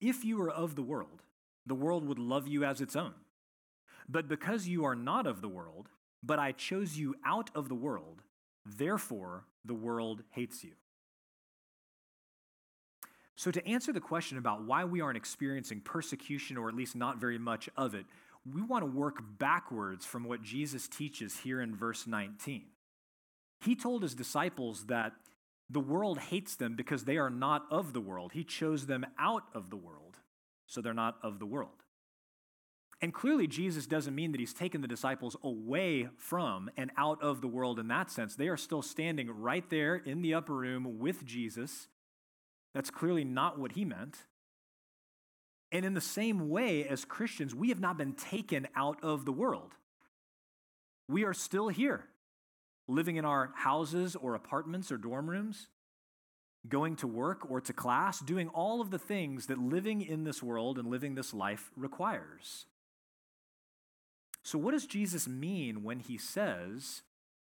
If 0.00 0.24
you 0.24 0.38
were 0.38 0.50
of 0.50 0.76
the 0.76 0.82
world, 0.82 1.22
the 1.66 1.74
world 1.74 2.06
would 2.06 2.18
love 2.18 2.46
you 2.46 2.64
as 2.64 2.80
its 2.80 2.96
own. 2.96 3.14
But 4.08 4.28
because 4.28 4.68
you 4.68 4.84
are 4.84 4.94
not 4.94 5.26
of 5.26 5.40
the 5.40 5.48
world, 5.48 5.88
but 6.22 6.38
I 6.38 6.52
chose 6.52 6.96
you 6.96 7.14
out 7.24 7.50
of 7.54 7.68
the 7.68 7.74
world, 7.74 8.22
therefore 8.64 9.44
the 9.64 9.74
world 9.74 10.22
hates 10.30 10.62
you. 10.62 10.72
So, 13.38 13.50
to 13.50 13.66
answer 13.68 13.92
the 13.92 14.00
question 14.00 14.38
about 14.38 14.64
why 14.64 14.84
we 14.84 15.02
aren't 15.02 15.18
experiencing 15.18 15.80
persecution, 15.80 16.56
or 16.56 16.68
at 16.68 16.74
least 16.74 16.96
not 16.96 17.18
very 17.18 17.38
much 17.38 17.68
of 17.76 17.94
it, 17.94 18.06
we 18.52 18.62
want 18.62 18.82
to 18.82 18.90
work 18.90 19.18
backwards 19.38 20.06
from 20.06 20.24
what 20.24 20.42
Jesus 20.42 20.88
teaches 20.88 21.38
here 21.38 21.60
in 21.60 21.74
verse 21.74 22.06
19. 22.06 22.62
He 23.60 23.74
told 23.74 24.02
his 24.02 24.14
disciples 24.14 24.86
that 24.86 25.12
the 25.68 25.80
world 25.80 26.18
hates 26.18 26.54
them 26.54 26.76
because 26.76 27.04
they 27.04 27.16
are 27.16 27.30
not 27.30 27.64
of 27.70 27.92
the 27.92 28.00
world. 28.00 28.32
He 28.32 28.44
chose 28.44 28.86
them 28.86 29.04
out 29.18 29.44
of 29.52 29.70
the 29.70 29.76
world, 29.76 30.18
so 30.66 30.80
they're 30.80 30.94
not 30.94 31.16
of 31.22 31.38
the 31.38 31.46
world. 31.46 31.82
And 33.02 33.12
clearly, 33.12 33.46
Jesus 33.46 33.86
doesn't 33.86 34.14
mean 34.14 34.32
that 34.32 34.40
he's 34.40 34.54
taken 34.54 34.80
the 34.80 34.88
disciples 34.88 35.36
away 35.42 36.08
from 36.16 36.70
and 36.76 36.90
out 36.96 37.20
of 37.22 37.40
the 37.40 37.48
world 37.48 37.78
in 37.78 37.88
that 37.88 38.10
sense. 38.10 38.36
They 38.36 38.48
are 38.48 38.56
still 38.56 38.80
standing 38.80 39.28
right 39.30 39.68
there 39.68 39.96
in 39.96 40.22
the 40.22 40.34
upper 40.34 40.54
room 40.54 40.98
with 40.98 41.24
Jesus. 41.24 41.88
That's 42.74 42.90
clearly 42.90 43.24
not 43.24 43.58
what 43.58 43.72
he 43.72 43.84
meant. 43.84 44.18
And 45.72 45.84
in 45.84 45.94
the 45.94 46.00
same 46.00 46.48
way, 46.48 46.86
as 46.86 47.04
Christians, 47.04 47.54
we 47.54 47.70
have 47.70 47.80
not 47.80 47.98
been 47.98 48.12
taken 48.12 48.68
out 48.76 49.02
of 49.02 49.24
the 49.24 49.32
world. 49.32 49.72
We 51.08 51.24
are 51.24 51.34
still 51.34 51.68
here 51.68 52.06
living 52.88 53.16
in 53.16 53.24
our 53.24 53.52
houses 53.54 54.14
or 54.14 54.34
apartments 54.34 54.92
or 54.92 54.96
dorm 54.96 55.28
rooms, 55.28 55.68
going 56.68 56.96
to 56.96 57.06
work 57.06 57.50
or 57.50 57.60
to 57.60 57.72
class, 57.72 58.20
doing 58.20 58.48
all 58.48 58.80
of 58.80 58.90
the 58.90 58.98
things 58.98 59.46
that 59.46 59.58
living 59.58 60.02
in 60.02 60.24
this 60.24 60.42
world 60.42 60.78
and 60.78 60.88
living 60.88 61.14
this 61.14 61.34
life 61.34 61.70
requires. 61.76 62.66
So, 64.42 64.58
what 64.58 64.72
does 64.72 64.86
Jesus 64.86 65.26
mean 65.26 65.82
when 65.82 65.98
he 65.98 66.16
says 66.16 67.02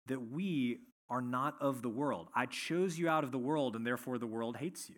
that 0.08 0.32
we 0.32 0.80
are 1.10 1.22
not 1.22 1.56
of 1.62 1.82
the 1.82 1.89
world? 1.89 2.27
I 2.36 2.46
chose 2.46 3.00
you 3.00 3.08
out 3.08 3.24
of 3.24 3.32
the 3.32 3.38
world, 3.38 3.75
and 3.75 3.88
therefore 3.88 4.18
the 4.18 4.27
world 4.27 4.58
hates 4.58 4.89
you. 4.89 4.98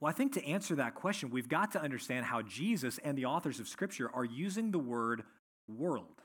Well, 0.00 0.10
I 0.10 0.12
think 0.12 0.32
to 0.34 0.44
answer 0.44 0.74
that 0.76 0.94
question, 0.94 1.30
we've 1.30 1.48
got 1.48 1.72
to 1.72 1.80
understand 1.80 2.26
how 2.26 2.42
Jesus 2.42 2.98
and 3.02 3.16
the 3.16 3.24
authors 3.24 3.60
of 3.60 3.68
Scripture 3.68 4.10
are 4.12 4.24
using 4.24 4.70
the 4.70 4.78
word 4.78 5.22
world. 5.68 6.22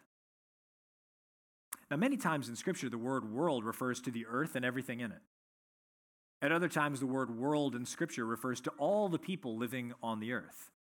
Now, 1.89 1.97
many 1.97 2.17
times 2.17 2.49
in 2.49 2.55
Scripture, 2.55 2.89
the 2.89 2.97
word 2.97 3.31
world 3.31 3.65
refers 3.65 4.01
to 4.01 4.11
the 4.11 4.25
earth 4.29 4.55
and 4.55 4.65
everything 4.65 4.99
in 4.99 5.11
it. 5.11 5.21
At 6.41 6.51
other 6.51 6.69
times, 6.69 6.99
the 6.99 7.05
word 7.05 7.37
world 7.37 7.75
in 7.75 7.85
Scripture 7.85 8.25
refers 8.25 8.59
to 8.61 8.71
all 8.77 9.09
the 9.09 9.19
people 9.19 9.57
living 9.57 9.93
on 10.01 10.19
the 10.19 10.33
earth. 10.33 10.71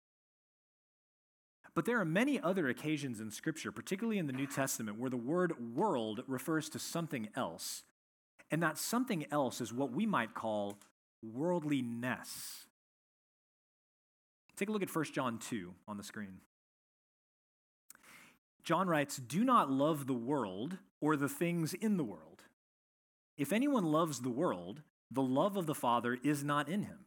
But 1.73 1.85
there 1.85 1.99
are 1.99 2.05
many 2.05 2.39
other 2.39 2.67
occasions 2.67 3.21
in 3.21 3.31
Scripture, 3.31 3.71
particularly 3.71 4.17
in 4.17 4.27
the 4.27 4.33
New 4.33 4.47
Testament, 4.47 4.99
where 4.99 5.09
the 5.09 5.17
word 5.17 5.75
world 5.75 6.23
refers 6.27 6.67
to 6.69 6.79
something 6.79 7.29
else. 7.35 7.83
And 8.49 8.61
that 8.63 8.77
something 8.77 9.25
else 9.31 9.61
is 9.61 9.71
what 9.71 9.91
we 9.91 10.05
might 10.05 10.33
call 10.33 10.77
worldliness. 11.23 12.65
Take 14.61 14.69
a 14.69 14.73
look 14.73 14.83
at 14.83 14.95
1 14.95 15.05
John 15.05 15.39
2 15.39 15.73
on 15.87 15.97
the 15.97 16.03
screen. 16.03 16.37
John 18.63 18.87
writes, 18.87 19.17
Do 19.17 19.43
not 19.43 19.71
love 19.71 20.05
the 20.05 20.13
world 20.13 20.77
or 20.99 21.15
the 21.15 21.27
things 21.27 21.73
in 21.73 21.97
the 21.97 22.03
world. 22.03 22.43
If 23.39 23.51
anyone 23.51 23.85
loves 23.85 24.19
the 24.19 24.29
world, 24.29 24.83
the 25.09 25.23
love 25.23 25.57
of 25.57 25.65
the 25.65 25.73
Father 25.73 26.15
is 26.23 26.43
not 26.43 26.69
in 26.69 26.83
him. 26.83 27.05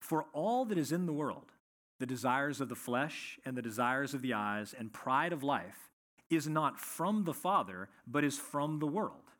For 0.00 0.24
all 0.32 0.64
that 0.64 0.78
is 0.78 0.90
in 0.90 1.04
the 1.04 1.12
world, 1.12 1.52
the 1.98 2.06
desires 2.06 2.62
of 2.62 2.70
the 2.70 2.74
flesh 2.74 3.38
and 3.44 3.58
the 3.58 3.60
desires 3.60 4.14
of 4.14 4.22
the 4.22 4.32
eyes 4.32 4.74
and 4.78 4.90
pride 4.90 5.34
of 5.34 5.42
life, 5.42 5.90
is 6.30 6.48
not 6.48 6.80
from 6.80 7.24
the 7.24 7.34
Father, 7.34 7.90
but 8.06 8.24
is 8.24 8.38
from 8.38 8.78
the 8.78 8.86
world. 8.86 9.32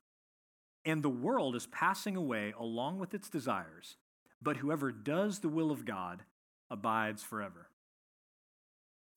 And 0.84 1.02
the 1.02 1.08
world 1.08 1.56
is 1.56 1.66
passing 1.68 2.16
away 2.16 2.52
along 2.60 2.98
with 2.98 3.14
its 3.14 3.30
desires, 3.30 3.96
but 4.42 4.58
whoever 4.58 4.92
does 4.92 5.38
the 5.38 5.48
will 5.48 5.70
of 5.70 5.86
God 5.86 6.24
abides 6.70 7.22
forever. 7.22 7.68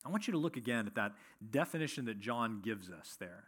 I 0.04 0.10
want 0.10 0.26
you 0.26 0.32
to 0.32 0.38
look 0.38 0.56
again 0.56 0.86
at 0.86 0.94
that 0.96 1.12
definition 1.50 2.04
that 2.06 2.20
John 2.20 2.60
gives 2.62 2.90
us 2.90 3.16
there. 3.18 3.44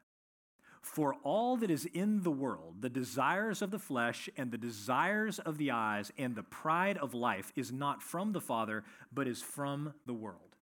For 0.80 1.14
all 1.24 1.56
that 1.56 1.70
is 1.70 1.84
in 1.84 2.22
the 2.22 2.30
world, 2.30 2.76
the 2.80 2.88
desires 2.88 3.60
of 3.60 3.72
the 3.72 3.78
flesh 3.78 4.28
and 4.36 4.50
the 4.50 4.58
desires 4.58 5.38
of 5.40 5.58
the 5.58 5.72
eyes 5.72 6.12
and 6.16 6.34
the 6.34 6.44
pride 6.44 6.96
of 6.96 7.12
life 7.12 7.52
is 7.56 7.72
not 7.72 8.02
from 8.02 8.32
the 8.32 8.40
Father, 8.40 8.84
but 9.12 9.26
is 9.26 9.42
from 9.42 9.94
the 10.06 10.14
world. 10.14 10.56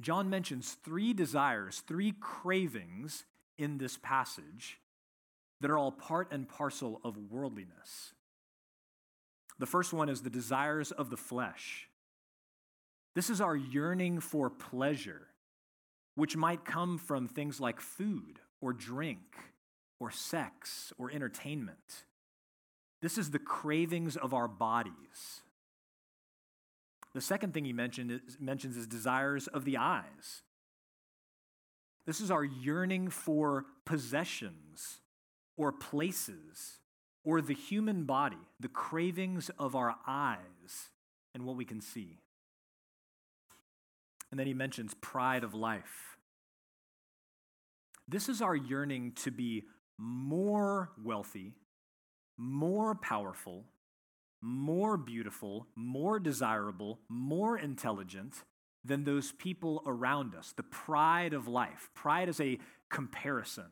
John 0.00 0.30
mentions 0.30 0.76
three 0.84 1.12
desires, 1.12 1.82
three 1.86 2.12
cravings 2.20 3.24
in 3.58 3.78
this 3.78 3.98
passage 4.00 4.78
that 5.60 5.70
are 5.70 5.78
all 5.78 5.92
part 5.92 6.30
and 6.32 6.48
parcel 6.48 7.00
of 7.04 7.16
worldliness. 7.30 8.14
The 9.62 9.66
first 9.66 9.92
one 9.92 10.08
is 10.08 10.22
the 10.22 10.28
desires 10.28 10.90
of 10.90 11.08
the 11.08 11.16
flesh. 11.16 11.88
This 13.14 13.30
is 13.30 13.40
our 13.40 13.54
yearning 13.54 14.18
for 14.18 14.50
pleasure, 14.50 15.28
which 16.16 16.36
might 16.36 16.64
come 16.64 16.98
from 16.98 17.28
things 17.28 17.60
like 17.60 17.80
food 17.80 18.40
or 18.60 18.72
drink 18.72 19.20
or 20.00 20.10
sex 20.10 20.92
or 20.98 21.12
entertainment. 21.12 22.06
This 23.02 23.16
is 23.16 23.30
the 23.30 23.38
cravings 23.38 24.16
of 24.16 24.34
our 24.34 24.48
bodies. 24.48 25.42
The 27.14 27.20
second 27.20 27.54
thing 27.54 27.64
he 27.64 27.72
mentioned 27.72 28.10
is, 28.10 28.38
mentions 28.40 28.76
is 28.76 28.88
desires 28.88 29.46
of 29.46 29.64
the 29.64 29.76
eyes. 29.76 30.42
This 32.04 32.20
is 32.20 32.32
our 32.32 32.44
yearning 32.44 33.10
for 33.10 33.66
possessions 33.84 34.98
or 35.56 35.70
places 35.70 36.80
or 37.24 37.40
the 37.40 37.54
human 37.54 38.04
body, 38.04 38.48
the 38.58 38.68
cravings 38.68 39.50
of 39.58 39.74
our 39.76 39.96
eyes 40.06 40.90
and 41.34 41.44
what 41.44 41.56
we 41.56 41.64
can 41.64 41.80
see. 41.80 42.18
And 44.30 44.40
then 44.40 44.46
he 44.46 44.54
mentions 44.54 44.94
pride 44.94 45.44
of 45.44 45.54
life. 45.54 46.16
This 48.08 48.28
is 48.28 48.42
our 48.42 48.56
yearning 48.56 49.12
to 49.22 49.30
be 49.30 49.64
more 49.98 50.90
wealthy, 51.02 51.54
more 52.36 52.94
powerful, 52.94 53.64
more 54.40 54.96
beautiful, 54.96 55.68
more 55.76 56.18
desirable, 56.18 56.98
more 57.08 57.56
intelligent 57.56 58.42
than 58.84 59.04
those 59.04 59.32
people 59.32 59.82
around 59.86 60.34
us. 60.34 60.52
The 60.56 60.64
pride 60.64 61.32
of 61.32 61.46
life. 61.46 61.90
Pride 61.94 62.28
is 62.28 62.40
a 62.40 62.58
comparison, 62.90 63.70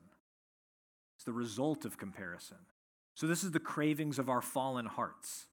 it's 1.16 1.24
the 1.24 1.32
result 1.32 1.84
of 1.84 1.98
comparison. 1.98 2.56
So, 3.20 3.26
this 3.26 3.44
is 3.44 3.50
the 3.50 3.60
cravings 3.60 4.18
of 4.18 4.30
our 4.30 4.40
fallen 4.40 4.86
hearts. 4.86 5.44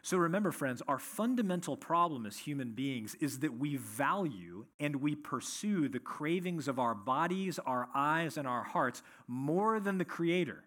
So, 0.00 0.16
remember, 0.16 0.52
friends, 0.52 0.82
our 0.88 0.98
fundamental 0.98 1.76
problem 1.76 2.24
as 2.24 2.38
human 2.38 2.72
beings 2.72 3.14
is 3.16 3.40
that 3.40 3.58
we 3.58 3.76
value 3.76 4.64
and 4.78 4.96
we 4.96 5.14
pursue 5.14 5.90
the 5.90 5.98
cravings 5.98 6.66
of 6.66 6.78
our 6.78 6.94
bodies, 6.94 7.58
our 7.66 7.90
eyes, 7.94 8.38
and 8.38 8.48
our 8.48 8.62
hearts 8.62 9.02
more 9.28 9.80
than 9.80 9.98
the 9.98 10.04
Creator. 10.06 10.64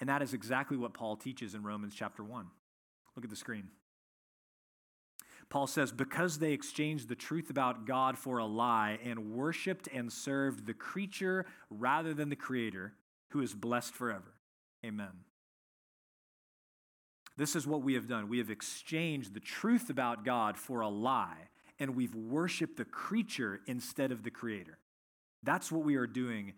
And 0.00 0.08
that 0.08 0.22
is 0.22 0.32
exactly 0.32 0.78
what 0.78 0.94
Paul 0.94 1.16
teaches 1.16 1.54
in 1.54 1.62
Romans 1.62 1.92
chapter 1.94 2.24
1. 2.24 2.46
Look 3.14 3.26
at 3.26 3.30
the 3.30 3.36
screen. 3.36 3.68
Paul 5.50 5.66
says, 5.66 5.92
Because 5.92 6.38
they 6.38 6.54
exchanged 6.54 7.10
the 7.10 7.14
truth 7.14 7.50
about 7.50 7.84
God 7.84 8.16
for 8.16 8.38
a 8.38 8.46
lie 8.46 9.00
and 9.04 9.34
worshiped 9.34 9.86
and 9.92 10.10
served 10.10 10.64
the 10.64 10.72
creature 10.72 11.44
rather 11.68 12.14
than 12.14 12.30
the 12.30 12.36
Creator, 12.36 12.94
who 13.32 13.42
is 13.42 13.52
blessed 13.52 13.92
forever. 13.92 14.32
Amen. 14.86 15.24
This 17.36 17.56
is 17.56 17.66
what 17.66 17.82
we 17.82 17.94
have 17.94 18.06
done. 18.06 18.28
We 18.28 18.38
have 18.38 18.50
exchanged 18.50 19.34
the 19.34 19.40
truth 19.40 19.90
about 19.90 20.24
God 20.24 20.56
for 20.56 20.80
a 20.80 20.88
lie, 20.88 21.48
and 21.78 21.96
we've 21.96 22.14
worshiped 22.14 22.76
the 22.76 22.84
creature 22.84 23.60
instead 23.66 24.12
of 24.12 24.22
the 24.22 24.30
Creator. 24.30 24.78
That's 25.42 25.70
what 25.70 25.84
we 25.84 25.96
are 25.96 26.06
doing 26.06 26.54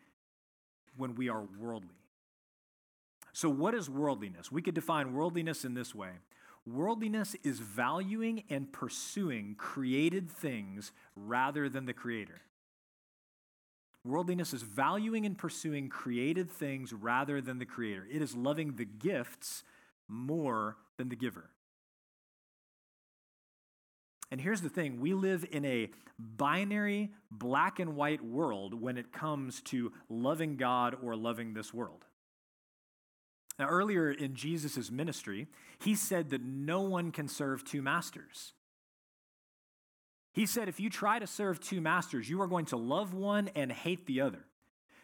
when 0.96 1.14
we 1.14 1.28
are 1.28 1.42
worldly. 1.58 1.96
So, 3.32 3.48
what 3.48 3.74
is 3.74 3.88
worldliness? 3.88 4.52
We 4.52 4.62
could 4.62 4.74
define 4.74 5.14
worldliness 5.14 5.64
in 5.64 5.74
this 5.74 5.94
way 5.94 6.10
worldliness 6.66 7.34
is 7.44 7.60
valuing 7.60 8.44
and 8.50 8.70
pursuing 8.70 9.54
created 9.56 10.30
things 10.30 10.92
rather 11.16 11.68
than 11.68 11.86
the 11.86 11.94
Creator. 11.94 12.42
Worldliness 14.08 14.54
is 14.54 14.62
valuing 14.62 15.26
and 15.26 15.36
pursuing 15.36 15.90
created 15.90 16.50
things 16.50 16.94
rather 16.94 17.42
than 17.42 17.58
the 17.58 17.66
Creator. 17.66 18.08
It 18.10 18.22
is 18.22 18.34
loving 18.34 18.76
the 18.76 18.86
gifts 18.86 19.64
more 20.08 20.76
than 20.96 21.10
the 21.10 21.16
giver. 21.16 21.50
And 24.30 24.40
here's 24.40 24.62
the 24.62 24.70
thing 24.70 25.00
we 25.00 25.12
live 25.12 25.44
in 25.50 25.64
a 25.66 25.90
binary, 26.18 27.10
black 27.30 27.80
and 27.80 27.96
white 27.96 28.24
world 28.24 28.72
when 28.72 28.96
it 28.96 29.12
comes 29.12 29.60
to 29.62 29.92
loving 30.08 30.56
God 30.56 30.96
or 31.02 31.14
loving 31.14 31.52
this 31.52 31.74
world. 31.74 32.06
Now, 33.58 33.68
earlier 33.68 34.10
in 34.10 34.34
Jesus' 34.34 34.90
ministry, 34.90 35.48
he 35.80 35.94
said 35.94 36.30
that 36.30 36.42
no 36.42 36.80
one 36.80 37.10
can 37.10 37.28
serve 37.28 37.62
two 37.62 37.82
masters. 37.82 38.54
He 40.38 40.46
said, 40.46 40.68
if 40.68 40.78
you 40.78 40.88
try 40.88 41.18
to 41.18 41.26
serve 41.26 41.58
two 41.58 41.80
masters, 41.80 42.30
you 42.30 42.40
are 42.40 42.46
going 42.46 42.66
to 42.66 42.76
love 42.76 43.12
one 43.12 43.50
and 43.56 43.72
hate 43.72 44.06
the 44.06 44.20
other. 44.20 44.44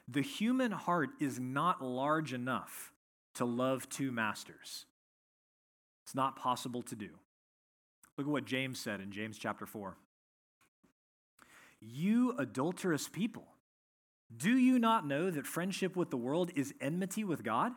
The 0.07 0.23
human 0.23 0.71
heart 0.71 1.11
is 1.19 1.41
not 1.41 1.83
large 1.83 2.33
enough 2.33 2.93
to 3.35 3.45
love 3.45 3.89
two 3.89 4.13
masters. 4.13 4.87
It's 6.05 6.15
not 6.15 6.37
possible 6.37 6.83
to 6.83 6.95
do. 6.95 7.09
Look 8.17 8.29
at 8.29 8.33
what 8.33 8.45
James 8.45 8.79
said 8.79 9.01
in 9.01 9.11
James 9.11 9.37
chapter 9.37 9.67
4. 9.67 9.97
You 11.81 12.37
adulterous 12.39 13.09
people, 13.09 13.49
do 14.37 14.57
you 14.57 14.79
not 14.79 15.05
know 15.05 15.33
that 15.33 15.49
friendship 15.49 15.97
with 15.97 16.11
the 16.11 16.17
world 16.17 16.53
is 16.55 16.75
enmity 16.81 17.25
with 17.25 17.43
God? 17.43 17.73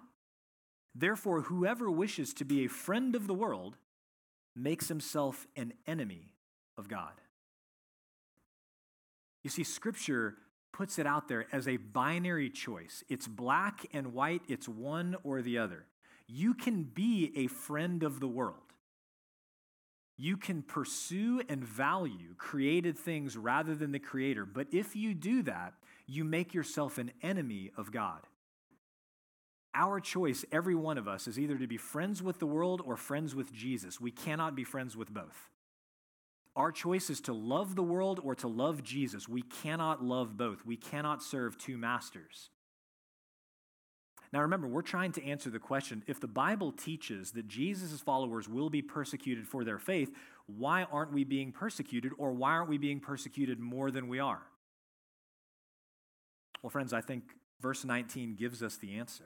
Therefore, 0.94 1.42
whoever 1.42 1.90
wishes 1.90 2.36
to 2.36 2.46
be 2.46 2.66
a 2.66 2.70
friend 2.70 3.16
of 3.16 3.26
the 3.26 3.34
world 3.34 3.78
makes 4.56 4.90
himself 4.90 5.48
an 5.56 5.74
enemy 5.88 6.34
of 6.78 6.88
God. 6.88 7.14
You 9.48 9.52
see, 9.52 9.64
Scripture 9.64 10.36
puts 10.74 11.00
it 11.00 11.08
out 11.08 11.30
there 11.30 11.46
as 11.54 11.70
a 11.70 11.78
binary 11.78 12.50
choice 12.50 13.06
it's 13.08 13.30
black 13.30 13.86
and 13.94 14.14
white, 14.14 14.42
it's 14.50 14.68
one 14.68 15.16
or 15.24 15.42
the 15.42 15.58
other. 15.58 15.86
You 16.28 16.54
can 16.54 16.84
be 16.84 17.32
a 17.34 17.48
friend 17.48 18.04
of 18.04 18.20
the 18.20 18.28
world. 18.28 18.74
You 20.18 20.36
can 20.36 20.64
pursue 20.64 21.42
and 21.48 21.64
value 21.64 22.36
created 22.38 23.00
things 23.00 23.38
rather 23.38 23.74
than 23.74 23.94
the 23.94 24.00
Creator. 24.00 24.48
But 24.48 24.68
if 24.74 24.98
you 24.98 25.14
do 25.14 25.44
that, 25.44 25.76
you 26.08 26.26
make 26.26 26.54
yourself 26.54 26.98
an 26.98 27.14
enemy 27.22 27.72
of 27.78 27.94
God. 27.94 28.24
Our 29.74 30.02
choice, 30.02 30.44
every 30.52 30.76
one 30.76 30.98
of 30.98 31.08
us, 31.08 31.26
is 31.26 31.40
either 31.40 31.58
to 31.58 31.68
be 31.68 31.78
friends 31.78 32.22
with 32.22 32.40
the 32.40 32.46
world 32.46 32.82
or 32.84 32.98
friends 32.98 33.34
with 33.34 33.54
Jesus. 33.54 34.02
We 34.02 34.12
cannot 34.12 34.58
be 34.58 34.66
friends 34.66 34.98
with 34.98 35.10
both. 35.10 35.50
Our 36.58 36.72
choice 36.72 37.12
is 37.12 37.22
to 37.22 37.34
love 37.34 37.76
the 37.76 37.84
world 37.84 38.20
or 38.24 38.34
to 38.36 38.48
love 38.48 38.84
Jesus. 38.84 39.30
We 39.30 39.44
cannot 39.44 40.04
love 40.04 40.36
both. 40.36 40.66
We 40.66 40.76
cannot 40.76 41.22
serve 41.22 41.56
two 41.56 41.78
masters. 41.78 42.50
Now, 44.34 44.42
remember, 44.42 44.68
we're 44.68 44.82
trying 44.82 45.12
to 45.14 45.24
answer 45.24 45.52
the 45.52 45.60
question 45.60 46.04
if 46.08 46.20
the 46.20 46.28
Bible 46.28 46.72
teaches 46.72 47.32
that 47.34 47.48
Jesus' 47.48 48.02
followers 48.02 48.50
will 48.50 48.72
be 48.72 48.82
persecuted 48.82 49.48
for 49.48 49.64
their 49.64 49.78
faith, 49.78 50.12
why 50.48 50.84
aren't 50.92 51.14
we 51.14 51.24
being 51.24 51.52
persecuted, 51.52 52.12
or 52.18 52.32
why 52.32 52.54
aren't 52.54 52.70
we 52.70 52.80
being 52.80 53.00
persecuted 53.00 53.60
more 53.60 53.92
than 53.92 54.08
we 54.08 54.20
are? 54.20 54.42
Well, 56.64 56.72
friends, 56.72 56.92
I 56.92 57.02
think 57.02 57.24
verse 57.62 57.86
19 57.86 58.36
gives 58.36 58.64
us 58.64 58.78
the 58.78 58.98
answer. 58.98 59.26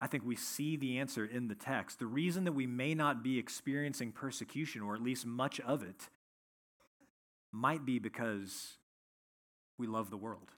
I 0.00 0.06
think 0.06 0.24
we 0.24 0.36
see 0.36 0.76
the 0.76 0.98
answer 0.98 1.24
in 1.24 1.48
the 1.48 1.54
text. 1.54 1.98
The 1.98 2.06
reason 2.06 2.44
that 2.44 2.52
we 2.52 2.66
may 2.66 2.94
not 2.94 3.22
be 3.22 3.38
experiencing 3.38 4.12
persecution, 4.12 4.80
or 4.82 4.94
at 4.94 5.02
least 5.02 5.26
much 5.26 5.60
of 5.60 5.82
it, 5.82 6.08
might 7.52 7.84
be 7.84 7.98
because 7.98 8.78
we 9.78 9.86
love 9.86 10.10
the 10.10 10.16
world. 10.16 10.50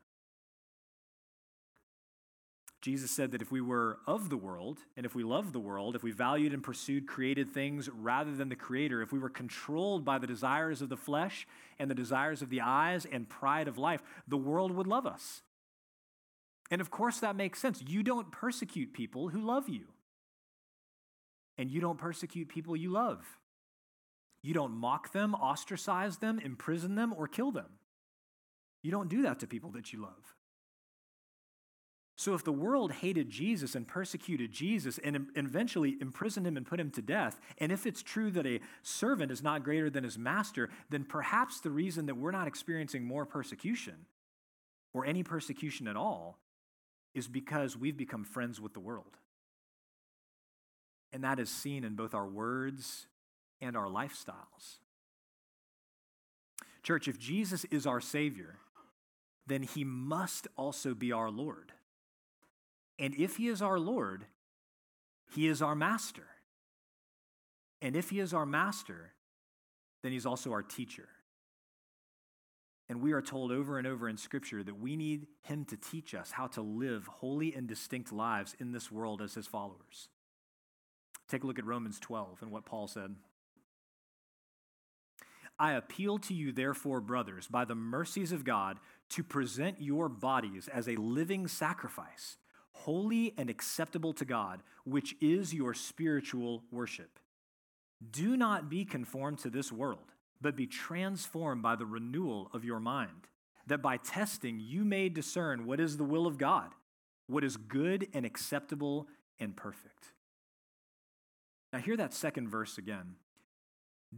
Jesus 2.82 3.12
said 3.12 3.30
that 3.30 3.40
if 3.40 3.52
we 3.52 3.60
were 3.60 3.98
of 4.08 4.28
the 4.28 4.36
world, 4.36 4.80
and 4.96 5.06
if 5.06 5.14
we 5.14 5.22
loved 5.22 5.52
the 5.52 5.60
world, 5.60 5.94
if 5.94 6.02
we 6.02 6.10
valued 6.10 6.52
and 6.52 6.64
pursued 6.64 7.06
created 7.06 7.54
things 7.54 7.88
rather 7.88 8.34
than 8.34 8.48
the 8.48 8.56
Creator, 8.56 9.02
if 9.02 9.12
we 9.12 9.20
were 9.20 9.28
controlled 9.28 10.04
by 10.04 10.18
the 10.18 10.26
desires 10.26 10.82
of 10.82 10.88
the 10.88 10.96
flesh 10.96 11.46
and 11.78 11.88
the 11.88 11.94
desires 11.94 12.42
of 12.42 12.50
the 12.50 12.60
eyes 12.60 13.06
and 13.06 13.28
pride 13.28 13.68
of 13.68 13.78
life, 13.78 14.02
the 14.26 14.36
world 14.36 14.72
would 14.72 14.88
love 14.88 15.06
us. 15.06 15.42
And 16.72 16.80
of 16.80 16.90
course, 16.90 17.20
that 17.20 17.36
makes 17.36 17.60
sense. 17.60 17.84
You 17.86 18.02
don't 18.02 18.32
persecute 18.32 18.94
people 18.94 19.28
who 19.28 19.42
love 19.42 19.68
you, 19.68 19.88
and 21.58 21.70
you 21.70 21.82
don't 21.82 21.98
persecute 21.98 22.48
people 22.48 22.74
you 22.74 22.90
love. 22.90 23.26
You 24.42 24.54
don't 24.54 24.72
mock 24.72 25.12
them, 25.12 25.34
ostracize 25.34 26.16
them, 26.16 26.38
imprison 26.38 26.94
them, 26.94 27.12
or 27.14 27.28
kill 27.28 27.52
them. 27.52 27.78
You 28.82 28.90
don't 28.90 29.10
do 29.10 29.20
that 29.20 29.38
to 29.40 29.46
people 29.46 29.70
that 29.72 29.92
you 29.92 30.00
love. 30.00 30.34
So, 32.16 32.32
if 32.32 32.42
the 32.42 32.52
world 32.52 32.90
hated 32.90 33.28
Jesus 33.28 33.74
and 33.74 33.86
persecuted 33.86 34.50
Jesus 34.50 34.96
and 34.96 35.26
eventually 35.36 35.98
imprisoned 36.00 36.46
him 36.46 36.56
and 36.56 36.64
put 36.64 36.80
him 36.80 36.90
to 36.92 37.02
death, 37.02 37.38
and 37.58 37.70
if 37.70 37.84
it's 37.84 38.02
true 38.02 38.30
that 38.30 38.46
a 38.46 38.60
servant 38.82 39.30
is 39.30 39.42
not 39.42 39.62
greater 39.62 39.90
than 39.90 40.04
his 40.04 40.16
master, 40.16 40.70
then 40.88 41.04
perhaps 41.04 41.60
the 41.60 41.70
reason 41.70 42.06
that 42.06 42.16
we're 42.16 42.30
not 42.30 42.48
experiencing 42.48 43.04
more 43.04 43.26
persecution 43.26 44.06
or 44.94 45.04
any 45.04 45.22
persecution 45.22 45.86
at 45.86 45.96
all 45.96 46.38
is 47.14 47.28
because 47.28 47.76
we've 47.76 47.96
become 47.96 48.24
friends 48.24 48.60
with 48.60 48.74
the 48.74 48.80
world. 48.80 49.16
And 51.12 51.24
that 51.24 51.38
is 51.38 51.50
seen 51.50 51.84
in 51.84 51.94
both 51.94 52.14
our 52.14 52.26
words 52.26 53.06
and 53.60 53.76
our 53.76 53.86
lifestyles. 53.86 54.78
Church, 56.82 57.06
if 57.06 57.18
Jesus 57.18 57.64
is 57.66 57.86
our 57.86 58.00
Savior, 58.00 58.56
then 59.46 59.62
he 59.62 59.84
must 59.84 60.48
also 60.56 60.94
be 60.94 61.12
our 61.12 61.30
Lord. 61.30 61.72
And 62.98 63.14
if 63.14 63.36
he 63.36 63.48
is 63.48 63.62
our 63.62 63.78
Lord, 63.78 64.24
he 65.34 65.46
is 65.46 65.62
our 65.62 65.74
master. 65.74 66.26
And 67.80 67.96
if 67.96 68.10
he 68.10 68.20
is 68.20 68.32
our 68.32 68.46
master, 68.46 69.12
then 70.02 70.12
he's 70.12 70.26
also 70.26 70.52
our 70.52 70.62
teacher. 70.62 71.08
And 72.92 73.00
we 73.00 73.12
are 73.12 73.22
told 73.22 73.52
over 73.52 73.78
and 73.78 73.86
over 73.86 74.06
in 74.06 74.18
Scripture 74.18 74.62
that 74.62 74.78
we 74.78 74.96
need 74.96 75.26
him 75.40 75.64
to 75.64 75.78
teach 75.78 76.14
us 76.14 76.30
how 76.30 76.46
to 76.48 76.60
live 76.60 77.06
holy 77.06 77.54
and 77.54 77.66
distinct 77.66 78.12
lives 78.12 78.54
in 78.60 78.72
this 78.72 78.92
world 78.92 79.22
as 79.22 79.32
his 79.32 79.46
followers. 79.46 80.10
Take 81.26 81.42
a 81.42 81.46
look 81.46 81.58
at 81.58 81.64
Romans 81.64 81.98
12 81.98 82.42
and 82.42 82.50
what 82.50 82.66
Paul 82.66 82.86
said. 82.86 83.14
I 85.58 85.72
appeal 85.72 86.18
to 86.18 86.34
you, 86.34 86.52
therefore, 86.52 87.00
brothers, 87.00 87.46
by 87.46 87.64
the 87.64 87.74
mercies 87.74 88.30
of 88.30 88.44
God, 88.44 88.78
to 89.08 89.24
present 89.24 89.80
your 89.80 90.10
bodies 90.10 90.68
as 90.68 90.86
a 90.86 90.96
living 90.96 91.48
sacrifice, 91.48 92.36
holy 92.72 93.32
and 93.38 93.48
acceptable 93.48 94.12
to 94.12 94.26
God, 94.26 94.60
which 94.84 95.16
is 95.18 95.54
your 95.54 95.72
spiritual 95.72 96.62
worship. 96.70 97.18
Do 98.10 98.36
not 98.36 98.68
be 98.68 98.84
conformed 98.84 99.38
to 99.38 99.48
this 99.48 99.72
world, 99.72 100.12
but 100.42 100.56
be 100.56 100.66
transformed 100.66 101.62
by 101.62 101.76
the 101.76 101.86
renewal 101.86 102.50
of 102.52 102.64
your 102.64 102.80
mind, 102.80 103.28
that 103.66 103.80
by 103.80 103.96
testing 103.96 104.58
you 104.60 104.84
may 104.84 105.08
discern 105.08 105.64
what 105.64 105.80
is 105.80 105.96
the 105.96 106.04
will 106.04 106.26
of 106.26 106.36
God, 106.36 106.74
what 107.28 107.44
is 107.44 107.56
good 107.56 108.08
and 108.12 108.26
acceptable 108.26 109.06
and 109.38 109.56
perfect. 109.56 110.12
Now, 111.72 111.78
hear 111.78 111.96
that 111.96 112.12
second 112.12 112.48
verse 112.48 112.76
again. 112.76 113.14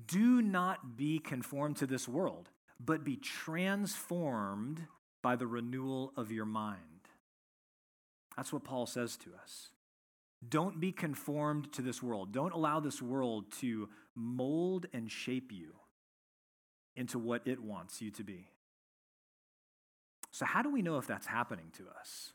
Do 0.07 0.43
not 0.43 0.97
be 0.97 1.19
conformed 1.21 1.77
to 1.77 1.87
this 1.87 2.09
world, 2.09 2.49
but 2.81 3.05
be 3.05 3.17
transformed 3.17 4.81
by 5.23 5.37
the 5.37 5.47
renewal 5.47 6.13
of 6.17 6.33
your 6.33 6.47
mind. 6.47 6.79
That's 8.37 8.53
what 8.53 8.65
Paul 8.65 8.87
says 8.87 9.17
to 9.19 9.31
us. 9.41 9.69
Don't 10.47 10.81
be 10.81 10.91
conformed 10.91 11.73
to 11.75 11.83
this 11.83 12.03
world. 12.03 12.33
Don't 12.33 12.53
allow 12.53 12.81
this 12.81 13.01
world 13.01 13.53
to 13.61 13.89
mold 14.17 14.87
and 14.93 15.11
shape 15.11 15.53
you 15.53 15.75
into 16.97 17.19
what 17.19 17.47
it 17.47 17.61
wants 17.61 18.01
you 18.01 18.11
to 18.13 18.23
be. 18.25 18.49
So, 20.31 20.45
how 20.45 20.63
do 20.63 20.71
we 20.71 20.83
know 20.83 20.99
if 20.99 21.07
that's 21.07 21.27
happening 21.27 21.67
to 21.75 21.85
us? 21.99 22.33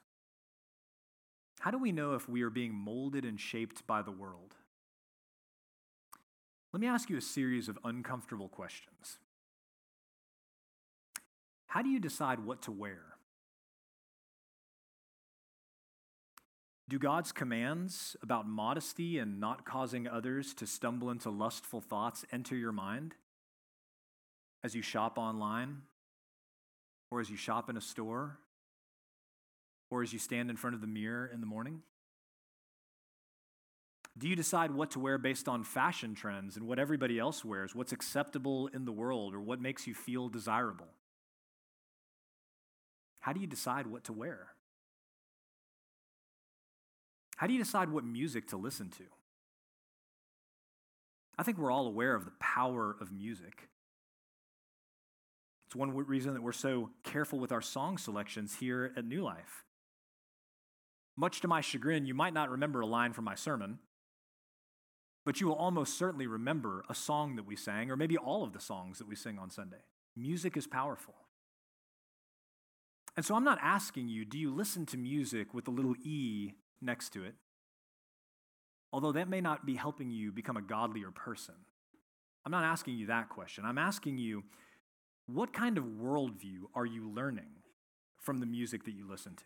How 1.59 1.71
do 1.71 1.77
we 1.77 1.91
know 1.91 2.13
if 2.13 2.29
we 2.29 2.41
are 2.43 2.49
being 2.49 2.73
molded 2.73 3.25
and 3.25 3.39
shaped 3.39 3.85
by 3.85 4.01
the 4.01 4.11
world? 4.11 4.55
Let 6.71 6.79
me 6.79 6.87
ask 6.87 7.09
you 7.09 7.17
a 7.17 7.21
series 7.21 7.67
of 7.67 7.77
uncomfortable 7.83 8.47
questions. 8.47 9.17
How 11.67 11.81
do 11.81 11.89
you 11.89 11.99
decide 11.99 12.39
what 12.39 12.61
to 12.63 12.71
wear? 12.71 13.01
Do 16.87 16.97
God's 16.97 17.31
commands 17.31 18.15
about 18.23 18.47
modesty 18.47 19.19
and 19.19 19.39
not 19.39 19.65
causing 19.65 20.07
others 20.07 20.53
to 20.55 20.65
stumble 20.65 21.11
into 21.11 21.29
lustful 21.29 21.81
thoughts 21.81 22.25
enter 22.31 22.55
your 22.55 22.71
mind 22.71 23.15
as 24.63 24.75
you 24.75 24.81
shop 24.81 25.17
online, 25.17 25.81
or 27.11 27.19
as 27.19 27.29
you 27.29 27.37
shop 27.37 27.69
in 27.69 27.77
a 27.77 27.81
store, 27.81 28.37
or 29.89 30.03
as 30.03 30.13
you 30.13 30.19
stand 30.19 30.49
in 30.49 30.57
front 30.57 30.75
of 30.75 30.81
the 30.81 30.87
mirror 30.87 31.29
in 31.33 31.39
the 31.39 31.47
morning? 31.47 31.81
Do 34.17 34.27
you 34.27 34.35
decide 34.35 34.71
what 34.71 34.91
to 34.91 34.99
wear 34.99 35.17
based 35.17 35.47
on 35.47 35.63
fashion 35.63 36.13
trends 36.13 36.57
and 36.57 36.67
what 36.67 36.77
everybody 36.77 37.17
else 37.17 37.45
wears, 37.45 37.73
what's 37.73 37.93
acceptable 37.93 38.67
in 38.67 38.85
the 38.85 38.91
world, 38.91 39.33
or 39.33 39.39
what 39.39 39.61
makes 39.61 39.87
you 39.87 39.93
feel 39.93 40.27
desirable? 40.27 40.89
How 43.21 43.33
do 43.33 43.39
you 43.39 43.47
decide 43.47 43.87
what 43.87 44.03
to 44.05 44.13
wear? 44.13 44.47
How 47.37 47.47
do 47.47 47.53
you 47.53 47.59
decide 47.59 47.89
what 47.89 48.03
music 48.03 48.49
to 48.49 48.57
listen 48.57 48.89
to? 48.89 49.05
I 51.37 51.43
think 51.43 51.57
we're 51.57 51.71
all 51.71 51.87
aware 51.87 52.15
of 52.15 52.25
the 52.25 52.33
power 52.39 52.97
of 52.99 53.13
music. 53.13 53.69
It's 55.69 55.75
one 55.75 55.91
reason 55.91 56.33
that 56.33 56.41
we're 56.41 56.51
so 56.51 56.89
careful 57.03 57.37
with 57.37 57.51
our 57.51 57.61
song 57.61 57.99
selections 57.99 58.55
here 58.59 58.91
at 58.97 59.05
New 59.05 59.21
Life. 59.21 59.65
Much 61.15 61.41
to 61.41 61.47
my 61.47 61.61
chagrin, 61.61 62.07
you 62.07 62.15
might 62.15 62.33
not 62.33 62.49
remember 62.49 62.81
a 62.81 62.87
line 62.87 63.13
from 63.13 63.25
my 63.25 63.35
sermon, 63.35 63.77
but 65.27 65.39
you 65.39 65.45
will 65.45 65.53
almost 65.53 65.95
certainly 65.95 66.25
remember 66.25 66.83
a 66.89 66.95
song 66.95 67.35
that 67.35 67.45
we 67.45 67.55
sang, 67.55 67.91
or 67.91 67.95
maybe 67.95 68.17
all 68.17 68.43
of 68.43 68.51
the 68.51 68.59
songs 68.59 68.97
that 68.97 69.07
we 69.07 69.15
sing 69.15 69.37
on 69.37 69.51
Sunday. 69.51 69.83
Music 70.17 70.57
is 70.57 70.65
powerful. 70.65 71.13
And 73.15 73.23
so 73.23 73.35
I'm 73.35 73.43
not 73.43 73.59
asking 73.61 74.09
you, 74.09 74.25
do 74.25 74.39
you 74.39 74.51
listen 74.51 74.87
to 74.87 74.97
music 74.97 75.53
with 75.53 75.67
a 75.67 75.71
little 75.71 75.93
E 76.03 76.53
next 76.81 77.09
to 77.13 77.23
it? 77.23 77.35
Although 78.91 79.11
that 79.11 79.29
may 79.29 79.39
not 79.39 79.67
be 79.67 79.75
helping 79.75 80.09
you 80.09 80.31
become 80.31 80.57
a 80.57 80.63
godlier 80.63 81.11
person. 81.11 81.53
I'm 82.43 82.51
not 82.51 82.63
asking 82.63 82.95
you 82.95 83.05
that 83.05 83.29
question. 83.29 83.65
I'm 83.65 83.77
asking 83.77 84.17
you, 84.17 84.45
what 85.33 85.53
kind 85.53 85.77
of 85.77 85.83
worldview 85.83 86.63
are 86.73 86.85
you 86.85 87.09
learning 87.09 87.63
from 88.17 88.39
the 88.39 88.45
music 88.45 88.83
that 88.85 88.93
you 88.93 89.07
listen 89.07 89.35
to? 89.35 89.43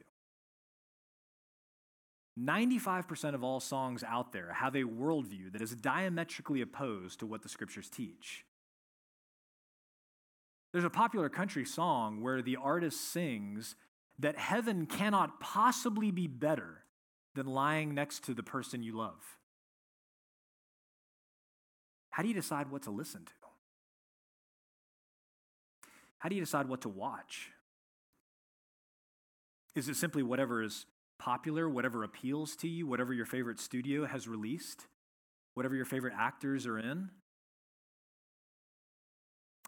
95% 2.40 3.36
of 3.36 3.44
all 3.44 3.60
songs 3.60 4.04
out 4.04 4.32
there 4.32 4.54
have 4.54 4.76
a 4.76 4.84
worldview 4.84 5.52
that 5.52 5.62
is 5.62 5.76
diametrically 5.76 6.62
opposed 6.62 7.20
to 7.20 7.28
what 7.28 7.44
the 7.44 7.50
scriptures 7.50 7.90
teach. 7.90 8.46
There's 10.72 10.84
a 10.84 10.90
popular 10.90 11.30
country 11.30 11.66
song 11.66 12.22
where 12.22 12.42
the 12.42 12.56
artist 12.56 13.12
sings 13.12 13.76
that 14.18 14.38
heaven 14.38 14.88
cannot 14.88 15.40
possibly 15.40 16.10
be 16.10 16.28
better 16.28 16.84
than 17.36 17.46
lying 17.46 17.94
next 17.94 18.24
to 18.24 18.34
the 18.34 18.44
person 18.44 18.82
you 18.82 18.98
love. 18.98 19.38
How 22.10 22.24
do 22.24 22.30
you 22.30 22.36
decide 22.36 22.72
what 22.72 22.84
to 22.84 22.92
listen 22.92 23.26
to? 23.26 23.43
How 26.24 26.30
do 26.30 26.36
you 26.36 26.42
decide 26.42 26.70
what 26.70 26.80
to 26.84 26.90
watch? 26.90 27.52
Is 29.76 29.90
it 29.90 29.98
simply 29.98 30.24
whatever 30.24 30.64
is 30.64 30.86
popular, 31.20 31.68
whatever 31.68 32.06
appeals 32.06 32.56
to 32.58 32.70
you, 32.70 32.88
whatever 32.88 33.14
your 33.14 33.26
favorite 33.26 33.60
studio 33.60 34.06
has 34.06 34.26
released, 34.26 34.88
whatever 35.54 35.76
your 35.76 35.84
favorite 35.84 36.14
actors 36.18 36.66
are 36.66 36.80
in? 36.80 37.10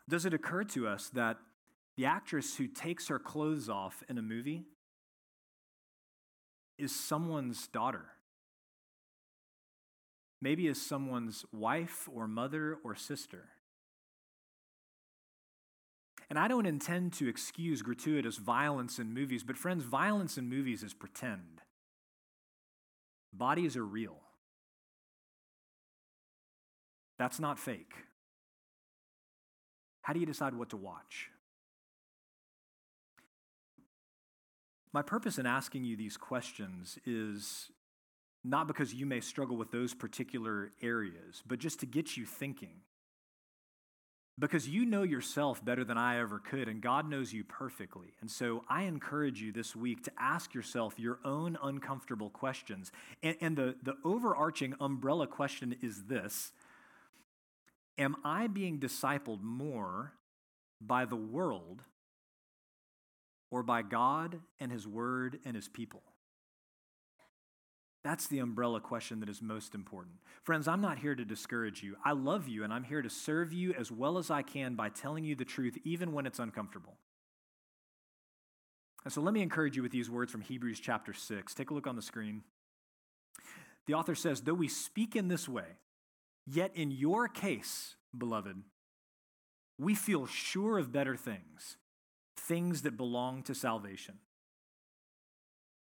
Does 0.08 0.26
it 0.26 0.34
occur 0.34 0.63
to 0.63 0.88
us 0.88 1.10
that 1.10 1.39
the 1.98 2.06
actress 2.06 2.56
who 2.56 2.68
takes 2.68 3.10
her 3.10 3.20
clothes 3.20 3.68
off 3.68 4.02
in 4.08 4.18
a 4.18 4.22
movie 4.22 4.63
is 6.78 6.96
someone's 6.96 7.68
daughter? 7.68 8.06
Maybe 10.41 10.68
is 10.68 10.82
someone's 10.82 11.44
wife 11.52 12.08
or 12.10 12.30
mother 12.30 12.78
or 12.82 12.96
sister. 12.96 13.50
And 16.30 16.40
I 16.40 16.48
don't 16.48 16.66
intend 16.66 17.14
to 17.14 17.28
excuse 17.28 17.82
gratuitous 17.82 18.38
violence 18.38 18.98
in 19.00 19.14
movies, 19.14 19.44
but 19.44 19.58
friends, 19.58 19.84
violence 19.84 20.38
in 20.38 20.50
movies 20.50 20.84
is 20.84 20.94
pretend. 20.94 21.62
Bodies 23.32 23.78
are 23.78 23.86
real. 23.86 24.18
That's 27.18 27.40
not 27.40 27.60
fake. 27.60 27.94
How 30.02 30.14
do 30.14 30.20
you 30.20 30.26
decide 30.26 30.56
what 30.56 30.70
to 30.70 30.78
watch? 30.78 31.30
My 34.94 35.02
purpose 35.02 35.38
in 35.38 35.46
asking 35.46 35.84
you 35.84 35.98
these 35.98 36.16
questions 36.16 36.98
is 37.06 37.70
not 38.44 38.68
because 38.68 38.94
you 38.94 39.06
may 39.06 39.20
struggle 39.20 39.58
with 39.58 39.72
those 39.72 39.94
particular 39.94 40.72
areas, 40.82 41.44
but 41.46 41.60
just 41.60 41.80
to 41.82 41.86
get 41.86 42.16
you 42.16 42.26
thinking 42.26 42.82
because 44.38 44.67
you 44.67 44.86
know 44.86 45.04
yourself 45.04 45.63
better 45.63 45.86
than 45.86 45.98
I 45.98 46.19
ever 46.19 46.39
could, 46.39 46.67
and 46.67 46.82
God 46.82 47.10
knows 47.10 47.32
you 47.32 47.43
perfectly. 47.43 48.13
And 48.19 48.30
so 48.30 48.65
I 48.69 48.84
encourage 48.84 49.41
you 49.41 49.54
this 49.54 49.76
week 49.76 50.04
to 50.04 50.12
ask 50.19 50.54
yourself 50.54 51.00
your 51.00 51.19
own 51.24 51.58
uncomfortable 51.63 52.30
questions. 52.30 52.91
And, 53.24 53.38
and 53.39 53.58
the, 53.58 53.76
the 53.82 53.95
overarching 54.04 54.76
umbrella 54.80 55.28
question 55.28 55.78
is 55.82 56.04
this 56.04 56.52
Am 57.98 58.17
I 58.26 58.48
being 58.48 58.80
discipled 58.80 59.41
more 59.41 60.13
by 60.82 61.06
the 61.06 61.15
world 61.15 61.84
or 63.52 63.63
by 63.63 63.84
God 63.84 64.41
and 64.60 64.69
His 64.69 64.86
Word 64.86 65.39
and 65.45 65.56
His 65.56 65.69
people? 65.69 66.04
That's 68.06 68.28
the 68.28 68.38
umbrella 68.38 68.82
question 68.82 69.20
that 69.22 69.30
is 69.30 69.41
most 69.41 69.74
important. 69.74 70.18
Friends, 70.44 70.68
I'm 70.68 70.80
not 70.80 71.00
here 71.00 71.15
to 71.15 71.26
discourage 71.26 71.82
you. 71.82 71.96
I 72.06 72.12
love 72.12 72.48
you, 72.48 72.63
and 72.63 72.72
I'm 72.72 72.84
here 72.84 73.02
to 73.02 73.10
serve 73.10 73.52
you 73.52 73.74
as 73.74 73.91
well 73.91 74.20
as 74.20 74.30
I 74.30 74.44
can 74.44 74.76
by 74.76 74.89
telling 74.89 75.24
you 75.24 75.36
the 75.36 75.44
truth, 75.44 75.76
even 75.84 76.13
when 76.13 76.28
it's 76.28 76.38
uncomfortable. 76.38 76.98
And 79.04 79.12
so 79.12 79.22
let 79.22 79.34
me 79.34 79.41
encourage 79.41 79.76
you 79.76 79.82
with 79.82 79.91
these 79.91 80.08
words 80.08 80.32
from 80.32 80.41
Hebrews 80.41 80.80
chapter 80.80 81.13
6. 81.13 81.56
Take 81.56 81.72
a 81.72 81.74
look 81.74 81.88
on 81.88 81.96
the 81.96 82.02
screen. 82.04 82.44
The 83.88 83.96
author 83.96 84.13
says, 84.13 84.41
Though 84.41 84.54
we 84.54 84.68
speak 84.68 85.15
in 85.15 85.28
this 85.28 85.50
way, 85.50 85.80
yet 86.46 86.70
in 86.76 86.91
your 86.91 87.28
case, 87.28 87.96
beloved, 88.15 88.62
we 89.80 89.96
feel 89.96 90.28
sure 90.28 90.78
of 90.78 90.91
better 90.91 91.15
things, 91.15 91.78
things 92.38 92.84
that 92.84 92.98
belong 92.98 93.41
to 93.44 93.56
salvation. 93.56 94.20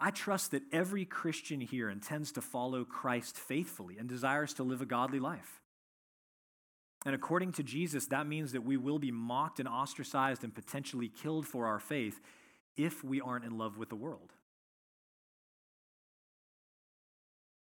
I 0.03 0.11
trust 0.11 0.51
that 0.51 0.65
every 0.73 1.05
Christian 1.05 1.61
here 1.61 1.88
intends 1.88 2.33
to 2.33 2.41
follow 2.41 2.85
Christ 2.85 3.37
faithfully 3.37 3.99
and 3.99 4.09
desires 4.09 4.53
to 4.55 4.65
live 4.65 4.83
a 4.83 4.87
godly 4.87 5.21
life. 5.21 5.61
And 7.07 7.15
according 7.15 7.53
to 7.53 7.62
Jesus, 7.62 8.07
that 8.07 8.27
means 8.27 8.51
that 8.51 8.65
we 8.65 8.77
will 8.77 8.99
be 8.99 9.12
mocked 9.12 9.61
and 9.61 9.69
ostracized 9.69 10.43
and 10.43 10.53
potentially 10.53 11.09
killed 11.09 11.47
for 11.47 11.67
our 11.67 11.79
faith 11.79 12.21
if 12.77 13.05
we 13.05 13.21
aren't 13.21 13.45
in 13.45 13.57
love 13.57 13.79
with 13.79 13.91
the 13.91 13.97
world. 13.97 14.33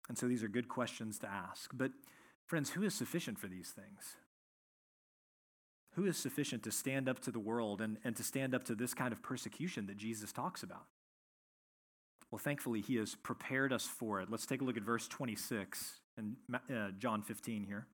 And 0.09 0.17
so 0.17 0.27
these 0.27 0.41
are 0.41 0.47
good 0.47 0.67
questions 0.67 1.19
to 1.19 1.27
ask. 1.27 1.69
But, 1.75 1.91
friends, 2.47 2.71
who 2.71 2.81
is 2.81 2.95
sufficient 2.95 3.37
for 3.37 3.47
these 3.47 3.69
things? 3.69 4.15
Who 5.93 6.07
is 6.07 6.17
sufficient 6.17 6.63
to 6.63 6.71
stand 6.71 7.07
up 7.07 7.19
to 7.19 7.31
the 7.31 7.39
world 7.39 7.81
and, 7.81 7.97
and 8.03 8.15
to 8.15 8.23
stand 8.23 8.55
up 8.55 8.63
to 8.63 8.73
this 8.73 8.95
kind 8.95 9.13
of 9.13 9.21
persecution 9.21 9.85
that 9.85 9.97
Jesus 9.97 10.31
talks 10.31 10.63
about? 10.63 10.85
Well, 12.31 12.39
thankfully, 12.39 12.81
he 12.81 12.95
has 12.95 13.15
prepared 13.15 13.71
us 13.71 13.85
for 13.85 14.19
it. 14.21 14.29
Let's 14.29 14.45
take 14.45 14.61
a 14.61 14.63
look 14.63 14.77
at 14.77 14.83
verse 14.83 15.07
26 15.07 15.99
in 16.17 16.35
uh, 16.53 16.91
John 16.97 17.21
15 17.21 17.63
here. 17.63 17.87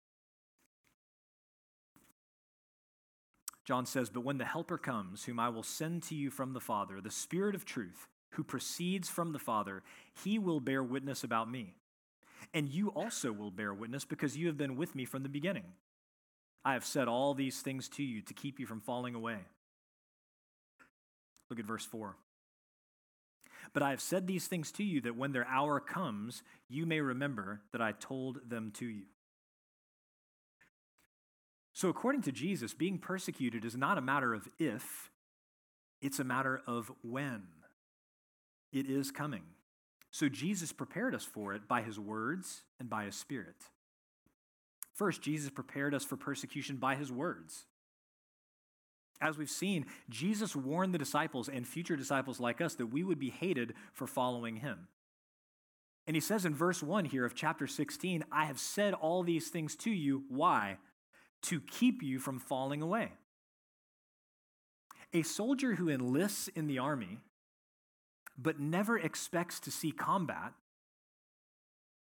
John 3.65 3.85
says, 3.85 4.09
But 4.09 4.23
when 4.23 4.37
the 4.37 4.45
Helper 4.45 4.77
comes, 4.77 5.23
whom 5.25 5.39
I 5.39 5.49
will 5.49 5.63
send 5.63 6.03
to 6.03 6.15
you 6.15 6.31
from 6.31 6.53
the 6.53 6.59
Father, 6.59 6.99
the 7.01 7.11
Spirit 7.11 7.55
of 7.55 7.65
truth, 7.65 8.07
who 8.31 8.43
proceeds 8.43 9.09
from 9.09 9.33
the 9.33 9.39
Father, 9.39 9.83
he 10.23 10.39
will 10.39 10.59
bear 10.59 10.83
witness 10.83 11.23
about 11.23 11.51
me. 11.51 11.75
And 12.53 12.69
you 12.69 12.89
also 12.89 13.31
will 13.31 13.51
bear 13.51 13.73
witness 13.73 14.03
because 14.05 14.35
you 14.35 14.47
have 14.47 14.57
been 14.57 14.75
with 14.75 14.95
me 14.95 15.05
from 15.05 15.23
the 15.23 15.29
beginning. 15.29 15.65
I 16.65 16.73
have 16.73 16.85
said 16.85 17.07
all 17.07 17.33
these 17.33 17.61
things 17.61 17.87
to 17.89 18.03
you 18.03 18.21
to 18.21 18.33
keep 18.33 18.59
you 18.59 18.65
from 18.65 18.81
falling 18.81 19.15
away. 19.15 19.37
Look 21.49 21.59
at 21.59 21.65
verse 21.65 21.85
4. 21.85 22.15
But 23.73 23.83
I 23.83 23.91
have 23.91 24.01
said 24.01 24.27
these 24.27 24.47
things 24.47 24.71
to 24.73 24.83
you 24.83 25.01
that 25.01 25.15
when 25.15 25.31
their 25.31 25.47
hour 25.47 25.79
comes, 25.79 26.43
you 26.69 26.85
may 26.85 27.01
remember 27.01 27.61
that 27.71 27.81
I 27.81 27.91
told 27.93 28.49
them 28.49 28.71
to 28.75 28.85
you. 28.85 29.05
So, 31.73 31.89
according 31.89 32.23
to 32.23 32.31
Jesus, 32.31 32.73
being 32.73 32.97
persecuted 32.97 33.63
is 33.63 33.75
not 33.75 33.97
a 33.97 34.01
matter 34.01 34.33
of 34.33 34.47
if, 34.59 35.09
it's 36.01 36.19
a 36.19 36.23
matter 36.23 36.61
of 36.67 36.91
when. 37.01 37.43
It 38.73 38.89
is 38.89 39.11
coming. 39.11 39.43
So, 40.11 40.27
Jesus 40.27 40.73
prepared 40.73 41.15
us 41.15 41.23
for 41.23 41.53
it 41.53 41.67
by 41.67 41.81
his 41.81 41.97
words 41.97 42.63
and 42.79 42.89
by 42.89 43.05
his 43.05 43.15
spirit. 43.15 43.55
First, 44.93 45.21
Jesus 45.21 45.49
prepared 45.49 45.95
us 45.95 46.03
for 46.03 46.17
persecution 46.17 46.75
by 46.75 46.95
his 46.95 47.11
words. 47.11 47.65
As 49.21 49.37
we've 49.37 49.49
seen, 49.49 49.85
Jesus 50.09 50.55
warned 50.55 50.93
the 50.93 50.97
disciples 50.97 51.47
and 51.47 51.67
future 51.67 51.95
disciples 51.95 52.39
like 52.39 52.59
us 52.59 52.75
that 52.75 52.87
we 52.87 53.03
would 53.03 53.19
be 53.19 53.29
hated 53.29 53.75
for 53.93 54.07
following 54.07 54.57
him. 54.57 54.87
And 56.07 56.15
he 56.15 56.19
says 56.19 56.43
in 56.43 56.55
verse 56.55 56.81
1 56.81 57.05
here 57.05 57.23
of 57.23 57.35
chapter 57.35 57.67
16, 57.67 58.25
I 58.31 58.45
have 58.45 58.59
said 58.59 58.95
all 58.95 59.21
these 59.21 59.49
things 59.49 59.75
to 59.77 59.91
you. 59.91 60.23
Why? 60.29 60.77
To 61.43 61.61
keep 61.61 62.01
you 62.01 62.17
from 62.17 62.39
falling 62.39 62.81
away. 62.81 63.11
A 65.13 65.21
soldier 65.21 65.75
who 65.75 65.89
enlists 65.89 66.47
in 66.47 66.65
the 66.65 66.79
army 66.79 67.19
but 68.37 68.59
never 68.59 68.97
expects 68.97 69.59
to 69.59 69.71
see 69.71 69.91
combat 69.91 70.53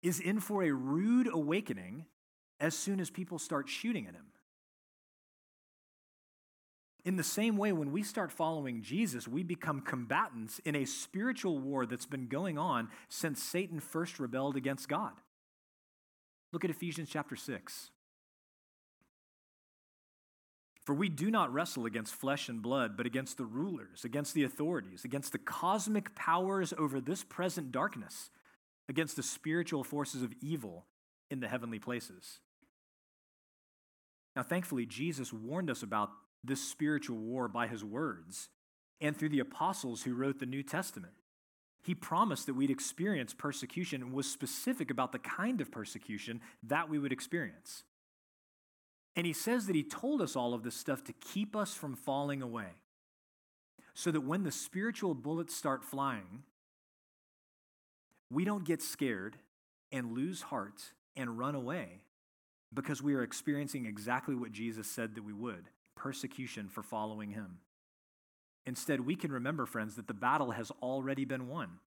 is 0.01 0.21
in 0.21 0.39
for 0.39 0.63
a 0.63 0.71
rude 0.71 1.27
awakening 1.27 2.05
as 2.61 2.77
soon 2.77 2.99
as 3.01 3.09
people 3.09 3.39
start 3.39 3.67
shooting 3.67 4.07
at 4.07 4.13
him. 4.13 4.27
In 7.05 7.15
the 7.15 7.23
same 7.23 7.55
way, 7.55 7.71
when 7.71 7.91
we 7.91 8.03
start 8.03 8.31
following 8.31 8.81
Jesus, 8.81 9.27
we 9.27 9.41
become 9.41 9.81
combatants 9.81 10.59
in 10.65 10.75
a 10.75 10.85
spiritual 10.85 11.57
war 11.57 11.85
that's 11.85 12.05
been 12.05 12.27
going 12.27 12.57
on 12.57 12.89
since 13.07 13.41
Satan 13.41 13.79
first 13.79 14.19
rebelled 14.19 14.57
against 14.57 14.89
God. 14.89 15.13
Look 16.51 16.65
at 16.65 16.71
Ephesians 16.71 17.09
chapter 17.09 17.35
6. 17.35 17.91
For 20.83 20.95
we 20.95 21.07
do 21.07 21.29
not 21.29 21.53
wrestle 21.53 21.85
against 21.85 22.15
flesh 22.15 22.49
and 22.49 22.61
blood, 22.61 22.97
but 22.97 23.05
against 23.05 23.37
the 23.37 23.45
rulers, 23.45 24.03
against 24.03 24.33
the 24.33 24.43
authorities, 24.43 25.05
against 25.05 25.31
the 25.31 25.37
cosmic 25.37 26.15
powers 26.15 26.73
over 26.77 26.99
this 26.99 27.23
present 27.23 27.71
darkness, 27.71 28.31
against 28.89 29.15
the 29.15 29.23
spiritual 29.23 29.83
forces 29.83 30.23
of 30.23 30.33
evil 30.41 30.85
in 31.29 31.39
the 31.39 31.47
heavenly 31.47 31.79
places. 31.79 32.39
Now, 34.35 34.41
thankfully, 34.41 34.87
Jesus 34.87 35.31
warned 35.31 35.69
us 35.69 35.83
about 35.83 36.09
this 36.43 36.61
spiritual 36.61 37.17
war 37.17 37.47
by 37.47 37.67
his 37.67 37.83
words 37.83 38.49
and 39.01 39.15
through 39.15 39.29
the 39.29 39.39
apostles 39.39 40.03
who 40.03 40.13
wrote 40.13 40.39
the 40.39 40.45
New 40.45 40.63
Testament. 40.63 41.13
He 41.83 41.95
promised 41.95 42.45
that 42.45 42.55
we'd 42.55 42.69
experience 42.69 43.33
persecution 43.33 44.01
and 44.01 44.13
was 44.13 44.29
specific 44.29 44.91
about 44.91 45.11
the 45.11 45.19
kind 45.19 45.61
of 45.61 45.71
persecution 45.71 46.41
that 46.63 46.89
we 46.89 46.99
would 46.99 47.13
experience. 47.13 47.83
And 49.15 49.25
he 49.25 49.33
says 49.33 49.65
that 49.67 49.75
he 49.75 49.83
told 49.83 50.21
us 50.21 50.35
all 50.35 50.53
of 50.53 50.63
this 50.63 50.75
stuff 50.75 51.03
to 51.05 51.13
keep 51.13 51.55
us 51.55 51.73
from 51.73 51.95
falling 51.95 52.41
away. 52.41 52.67
So 53.93 54.11
that 54.11 54.21
when 54.21 54.43
the 54.43 54.51
spiritual 54.51 55.13
bullets 55.13 55.55
start 55.55 55.83
flying, 55.83 56.43
we 58.29 58.45
don't 58.45 58.63
get 58.63 58.81
scared 58.81 59.37
and 59.91 60.13
lose 60.13 60.43
heart 60.43 60.93
and 61.15 61.37
run 61.37 61.55
away 61.55 62.01
because 62.73 63.01
we 63.01 63.15
are 63.15 63.23
experiencing 63.23 63.85
exactly 63.85 64.35
what 64.35 64.51
Jesus 64.51 64.87
said 64.87 65.15
that 65.15 65.23
we 65.23 65.33
would 65.33 65.69
persecution 65.99 66.69
for 66.69 66.81
following 66.81 67.31
him. 67.31 67.59
Instead, 68.65 69.01
we 69.01 69.15
can 69.15 69.31
remember, 69.31 69.65
friends, 69.65 69.95
that 69.95 70.07
the 70.07 70.13
battle 70.13 70.51
has 70.51 70.71
already 70.81 71.25
been 71.25 71.47
won. 71.47 71.79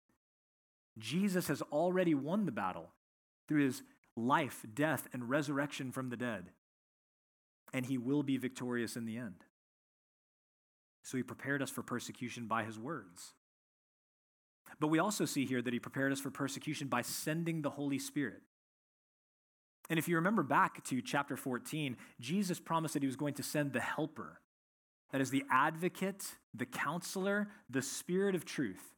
Jesus 0.99 1.47
has 1.47 1.61
already 1.63 2.13
won 2.13 2.45
the 2.45 2.51
battle 2.51 2.89
through 3.47 3.63
his 3.63 3.81
life, 4.15 4.65
death, 4.73 5.07
and 5.13 5.29
resurrection 5.29 5.91
from 5.91 6.09
the 6.09 6.17
dead. 6.17 6.49
And 7.73 7.85
he 7.85 7.97
will 7.97 8.21
be 8.21 8.37
victorious 8.37 8.95
in 8.95 9.05
the 9.05 9.17
end. 9.17 9.45
So 11.03 11.17
he 11.17 11.23
prepared 11.23 11.61
us 11.61 11.69
for 11.69 11.81
persecution 11.81 12.47
by 12.47 12.63
his 12.63 12.77
words. 12.77 13.33
But 14.79 14.87
we 14.87 14.99
also 14.99 15.25
see 15.25 15.45
here 15.45 15.61
that 15.61 15.73
he 15.73 15.79
prepared 15.79 16.11
us 16.11 16.19
for 16.19 16.31
persecution 16.31 16.87
by 16.87 17.01
sending 17.01 17.61
the 17.61 17.69
Holy 17.69 17.99
Spirit. 17.99 18.41
And 19.89 19.99
if 19.99 20.07
you 20.07 20.15
remember 20.15 20.43
back 20.43 20.83
to 20.85 21.01
chapter 21.01 21.35
14, 21.35 21.97
Jesus 22.19 22.59
promised 22.59 22.93
that 22.93 23.03
he 23.03 23.07
was 23.07 23.15
going 23.15 23.33
to 23.35 23.43
send 23.43 23.73
the 23.73 23.81
helper. 23.81 24.39
That 25.11 25.21
is 25.21 25.29
the 25.29 25.43
advocate, 25.51 26.23
the 26.53 26.65
counselor, 26.65 27.49
the 27.69 27.81
spirit 27.81 28.35
of 28.35 28.45
truth. 28.45 28.93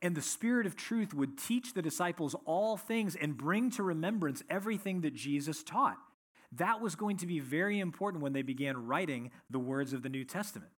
And 0.00 0.14
the 0.14 0.22
spirit 0.22 0.66
of 0.66 0.76
truth 0.76 1.14
would 1.14 1.38
teach 1.38 1.72
the 1.72 1.82
disciples 1.82 2.36
all 2.44 2.76
things 2.76 3.16
and 3.16 3.36
bring 3.36 3.70
to 3.72 3.82
remembrance 3.82 4.42
everything 4.50 5.00
that 5.00 5.14
Jesus 5.14 5.62
taught. 5.62 5.96
That 6.52 6.80
was 6.80 6.94
going 6.94 7.16
to 7.18 7.26
be 7.26 7.40
very 7.40 7.80
important 7.80 8.22
when 8.22 8.32
they 8.32 8.42
began 8.42 8.86
writing 8.86 9.30
the 9.50 9.58
words 9.58 9.92
of 9.92 10.02
the 10.02 10.08
New 10.08 10.24
Testament. 10.24 10.70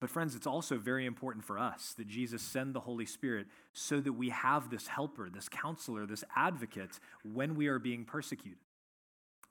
But, 0.00 0.08
friends, 0.08 0.34
it's 0.34 0.46
also 0.46 0.78
very 0.78 1.04
important 1.04 1.44
for 1.44 1.58
us 1.58 1.94
that 1.98 2.08
Jesus 2.08 2.40
send 2.40 2.74
the 2.74 2.80
Holy 2.80 3.04
Spirit 3.04 3.46
so 3.74 4.00
that 4.00 4.14
we 4.14 4.30
have 4.30 4.70
this 4.70 4.86
helper, 4.86 5.28
this 5.28 5.48
counselor, 5.48 6.06
this 6.06 6.24
advocate 6.34 6.98
when 7.22 7.54
we 7.54 7.66
are 7.66 7.78
being 7.78 8.06
persecuted. 8.06 8.58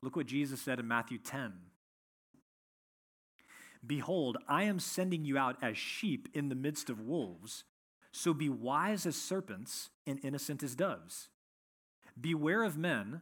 Look 0.01 0.15
what 0.15 0.25
Jesus 0.25 0.59
said 0.59 0.79
in 0.79 0.87
Matthew 0.87 1.19
10. 1.19 1.53
Behold, 3.85 4.37
I 4.47 4.63
am 4.63 4.79
sending 4.79 5.23
you 5.23 5.37
out 5.37 5.57
as 5.61 5.77
sheep 5.77 6.27
in 6.33 6.49
the 6.49 6.55
midst 6.55 6.89
of 6.89 6.99
wolves, 6.99 7.63
so 8.11 8.33
be 8.33 8.49
wise 8.49 9.05
as 9.05 9.15
serpents 9.15 9.91
and 10.07 10.19
innocent 10.23 10.63
as 10.63 10.75
doves. 10.75 11.29
Beware 12.19 12.63
of 12.63 12.77
men 12.77 13.21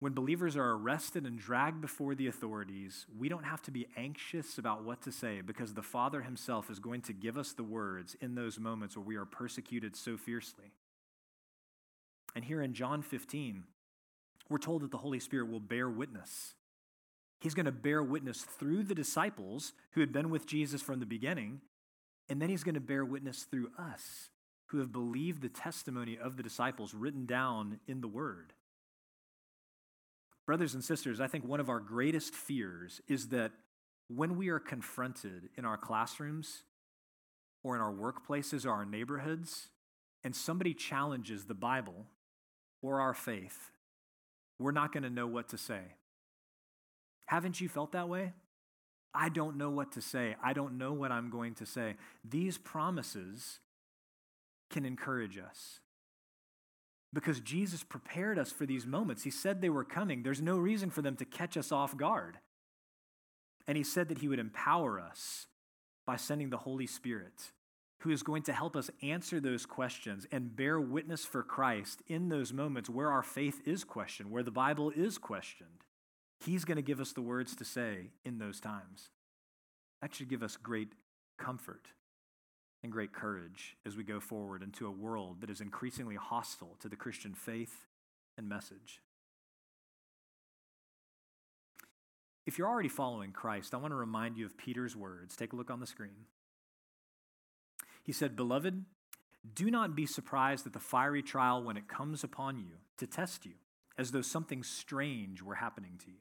When 0.00 0.14
believers 0.14 0.56
are 0.56 0.72
arrested 0.72 1.26
and 1.26 1.38
dragged 1.38 1.82
before 1.82 2.14
the 2.14 2.26
authorities, 2.26 3.06
we 3.18 3.28
don't 3.28 3.44
have 3.44 3.60
to 3.62 3.70
be 3.70 3.86
anxious 3.98 4.56
about 4.56 4.82
what 4.82 5.02
to 5.02 5.12
say 5.12 5.42
because 5.42 5.74
the 5.74 5.82
Father 5.82 6.22
Himself 6.22 6.70
is 6.70 6.78
going 6.78 7.02
to 7.02 7.12
give 7.12 7.36
us 7.36 7.52
the 7.52 7.62
words 7.62 8.16
in 8.22 8.34
those 8.34 8.58
moments 8.58 8.96
where 8.96 9.04
we 9.04 9.16
are 9.16 9.26
persecuted 9.26 9.94
so 9.94 10.16
fiercely. 10.16 10.72
And 12.34 12.44
here 12.46 12.62
in 12.62 12.72
John 12.72 13.02
15, 13.02 13.64
we're 14.48 14.58
told 14.58 14.82
that 14.82 14.90
the 14.90 14.98
Holy 14.98 15.20
Spirit 15.20 15.50
will 15.50 15.60
bear 15.60 15.90
witness. 15.90 16.54
He's 17.40 17.54
going 17.54 17.66
to 17.66 17.72
bear 17.72 18.02
witness 18.02 18.40
through 18.40 18.84
the 18.84 18.94
disciples 18.94 19.74
who 19.92 20.00
had 20.00 20.12
been 20.12 20.30
with 20.30 20.46
Jesus 20.46 20.80
from 20.80 21.00
the 21.00 21.06
beginning, 21.06 21.60
and 22.28 22.40
then 22.40 22.48
he's 22.48 22.64
going 22.64 22.74
to 22.74 22.80
bear 22.80 23.04
witness 23.04 23.42
through 23.42 23.70
us 23.78 24.30
who 24.66 24.78
have 24.78 24.92
believed 24.92 25.42
the 25.42 25.48
testimony 25.48 26.16
of 26.16 26.36
the 26.36 26.42
disciples 26.42 26.94
written 26.94 27.26
down 27.26 27.80
in 27.86 28.00
the 28.00 28.08
Word. 28.08 28.54
Brothers 30.50 30.74
and 30.74 30.82
sisters, 30.82 31.20
I 31.20 31.28
think 31.28 31.46
one 31.46 31.60
of 31.60 31.68
our 31.68 31.78
greatest 31.78 32.34
fears 32.34 33.00
is 33.06 33.28
that 33.28 33.52
when 34.08 34.36
we 34.36 34.48
are 34.48 34.58
confronted 34.58 35.48
in 35.56 35.64
our 35.64 35.76
classrooms 35.76 36.64
or 37.62 37.76
in 37.76 37.80
our 37.80 37.92
workplaces 37.92 38.66
or 38.66 38.72
our 38.72 38.84
neighborhoods, 38.84 39.68
and 40.24 40.34
somebody 40.34 40.74
challenges 40.74 41.44
the 41.44 41.54
Bible 41.54 42.04
or 42.82 43.00
our 43.00 43.14
faith, 43.14 43.70
we're 44.58 44.72
not 44.72 44.92
going 44.92 45.04
to 45.04 45.08
know 45.08 45.28
what 45.28 45.50
to 45.50 45.56
say. 45.56 45.82
Haven't 47.26 47.60
you 47.60 47.68
felt 47.68 47.92
that 47.92 48.08
way? 48.08 48.32
I 49.14 49.28
don't 49.28 49.56
know 49.56 49.70
what 49.70 49.92
to 49.92 50.00
say. 50.00 50.34
I 50.42 50.52
don't 50.52 50.76
know 50.78 50.92
what 50.92 51.12
I'm 51.12 51.30
going 51.30 51.54
to 51.54 51.64
say. 51.64 51.94
These 52.28 52.58
promises 52.58 53.60
can 54.68 54.84
encourage 54.84 55.38
us 55.38 55.78
because 57.12 57.40
Jesus 57.40 57.82
prepared 57.82 58.38
us 58.38 58.52
for 58.52 58.66
these 58.66 58.86
moments. 58.86 59.24
He 59.24 59.30
said 59.30 59.60
they 59.60 59.70
were 59.70 59.84
coming. 59.84 60.22
There's 60.22 60.42
no 60.42 60.58
reason 60.58 60.90
for 60.90 61.02
them 61.02 61.16
to 61.16 61.24
catch 61.24 61.56
us 61.56 61.72
off 61.72 61.96
guard. 61.96 62.38
And 63.66 63.76
He 63.76 63.84
said 63.84 64.08
that 64.08 64.18
He 64.18 64.28
would 64.28 64.38
empower 64.38 65.00
us 65.00 65.46
by 66.06 66.16
sending 66.16 66.50
the 66.50 66.58
Holy 66.58 66.86
Spirit, 66.86 67.52
who 68.00 68.10
is 68.10 68.22
going 68.22 68.42
to 68.44 68.52
help 68.52 68.76
us 68.76 68.90
answer 69.02 69.40
those 69.40 69.66
questions 69.66 70.26
and 70.32 70.56
bear 70.56 70.80
witness 70.80 71.24
for 71.24 71.42
Christ 71.42 72.02
in 72.06 72.28
those 72.28 72.52
moments 72.52 72.88
where 72.88 73.10
our 73.10 73.22
faith 73.22 73.60
is 73.64 73.84
questioned, 73.84 74.30
where 74.30 74.42
the 74.42 74.50
Bible 74.50 74.90
is 74.90 75.18
questioned. 75.18 75.84
He's 76.44 76.64
going 76.64 76.76
to 76.76 76.82
give 76.82 77.00
us 77.00 77.12
the 77.12 77.22
words 77.22 77.54
to 77.56 77.64
say 77.64 78.12
in 78.24 78.38
those 78.38 78.60
times. 78.60 79.10
That 80.00 80.14
should 80.14 80.28
give 80.28 80.42
us 80.42 80.56
great 80.56 80.92
comfort 81.38 81.88
and 82.82 82.92
great 82.92 83.12
courage 83.12 83.76
as 83.86 83.96
we 83.96 84.04
go 84.04 84.20
forward 84.20 84.62
into 84.62 84.86
a 84.86 84.90
world 84.90 85.40
that 85.40 85.50
is 85.50 85.60
increasingly 85.60 86.16
hostile 86.16 86.76
to 86.80 86.88
the 86.88 86.96
Christian 86.96 87.34
faith 87.34 87.86
and 88.38 88.48
message. 88.48 89.00
If 92.46 92.58
you're 92.58 92.68
already 92.68 92.88
following 92.88 93.32
Christ, 93.32 93.74
I 93.74 93.76
want 93.76 93.92
to 93.92 93.96
remind 93.96 94.36
you 94.36 94.46
of 94.46 94.56
Peter's 94.56 94.96
words. 94.96 95.36
Take 95.36 95.52
a 95.52 95.56
look 95.56 95.70
on 95.70 95.80
the 95.80 95.86
screen. 95.86 96.26
He 98.02 98.12
said, 98.12 98.34
Beloved, 98.34 98.84
do 99.54 99.70
not 99.70 99.94
be 99.94 100.06
surprised 100.06 100.66
at 100.66 100.72
the 100.72 100.80
fiery 100.80 101.22
trial 101.22 101.62
when 101.62 101.76
it 101.76 101.86
comes 101.86 102.24
upon 102.24 102.58
you 102.58 102.78
to 102.96 103.06
test 103.06 103.44
you, 103.44 103.52
as 103.96 104.10
though 104.10 104.22
something 104.22 104.62
strange 104.62 105.42
were 105.42 105.56
happening 105.56 105.92
to 106.04 106.10
you. 106.10 106.18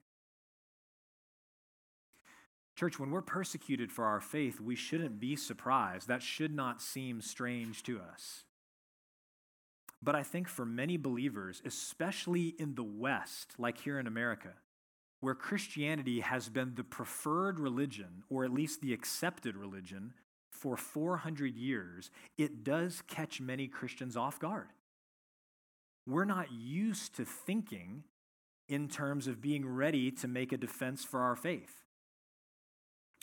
Church, 2.80 2.98
when 2.98 3.12
we're 3.12 3.22
persecuted 3.22 3.92
for 3.92 4.06
our 4.06 4.22
faith, 4.22 4.62
we 4.62 4.74
shouldn't 4.74 5.20
be 5.20 5.36
surprised. 5.36 6.08
That 6.08 6.24
should 6.24 6.56
not 6.56 6.82
seem 6.82 7.20
strange 7.20 7.84
to 7.84 8.00
us. 8.00 8.46
But 10.02 10.16
I 10.16 10.24
think 10.24 10.48
for 10.48 10.66
many 10.66 10.96
believers, 10.96 11.62
especially 11.66 12.56
in 12.58 12.76
the 12.76 12.84
West, 12.86 13.56
like 13.58 13.80
here 13.80 14.00
in 14.00 14.08
America, 14.08 14.54
where 15.20 15.36
Christianity 15.36 16.22
has 16.22 16.48
been 16.48 16.76
the 16.76 16.86
preferred 16.86 17.60
religion, 17.60 18.24
or 18.30 18.46
at 18.46 18.54
least 18.54 18.80
the 18.80 18.94
accepted 18.94 19.58
religion, 19.58 20.14
for 20.50 20.78
400 20.78 21.58
years, 21.58 22.12
it 22.38 22.64
does 22.64 23.04
catch 23.10 23.42
many 23.42 23.68
Christians 23.68 24.16
off 24.16 24.40
guard. 24.40 24.70
We're 26.08 26.24
not 26.24 26.54
used 26.54 27.14
to 27.18 27.26
thinking 27.26 28.06
in 28.70 28.88
terms 28.88 29.28
of 29.28 29.42
being 29.42 29.68
ready 29.68 30.12
to 30.12 30.30
make 30.30 30.54
a 30.54 30.58
defense 30.58 31.04
for 31.04 31.20
our 31.20 31.36
faith. 31.36 31.89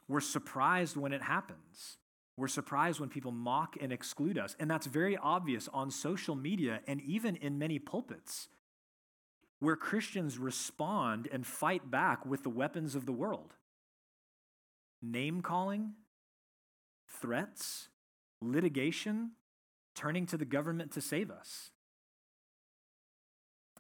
We're 0.09 0.21
surprised 0.21 0.97
when 0.97 1.13
it 1.13 1.23
happens. 1.23 1.99
We're 2.37 2.49
surprised 2.49 3.01
when 3.01 3.09
people 3.09 3.33
mock 3.33 3.77
and 3.81 3.93
exclude 3.93 4.39
us. 4.39 4.57
And 4.61 4.71
that's 4.71 4.87
very 4.87 5.17
obvious 5.17 5.69
on 5.73 5.91
social 5.91 6.35
media 6.35 6.81
and 6.87 7.01
even 7.01 7.37
in 7.37 7.59
many 7.59 7.79
pulpits, 7.79 8.49
where 9.59 9.77
Christians 9.77 10.39
respond 10.39 11.29
and 11.33 11.47
fight 11.47 11.91
back 11.91 12.27
with 12.27 12.43
the 12.43 12.51
weapons 12.51 12.95
of 12.95 13.07
the 13.07 13.13
world 13.13 13.55
name 15.03 15.41
calling, 15.41 15.93
threats, 17.09 17.89
litigation, 18.41 19.33
turning 19.95 20.27
to 20.27 20.37
the 20.37 20.45
government 20.45 20.91
to 20.93 21.01
save 21.01 21.31
us. 21.31 21.71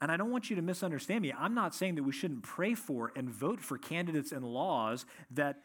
And 0.00 0.12
I 0.12 0.16
don't 0.16 0.30
want 0.30 0.50
you 0.50 0.56
to 0.56 0.62
misunderstand 0.62 1.22
me. 1.22 1.32
I'm 1.36 1.54
not 1.54 1.74
saying 1.74 1.94
that 1.94 2.02
we 2.02 2.12
shouldn't 2.12 2.42
pray 2.42 2.74
for 2.74 3.12
and 3.16 3.30
vote 3.30 3.60
for 3.60 3.78
candidates 3.78 4.30
and 4.30 4.44
laws 4.44 5.06
that 5.30 5.60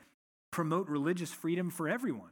promote 0.51 0.87
religious 0.87 1.31
freedom 1.31 1.69
for 1.69 1.87
everyone. 1.89 2.31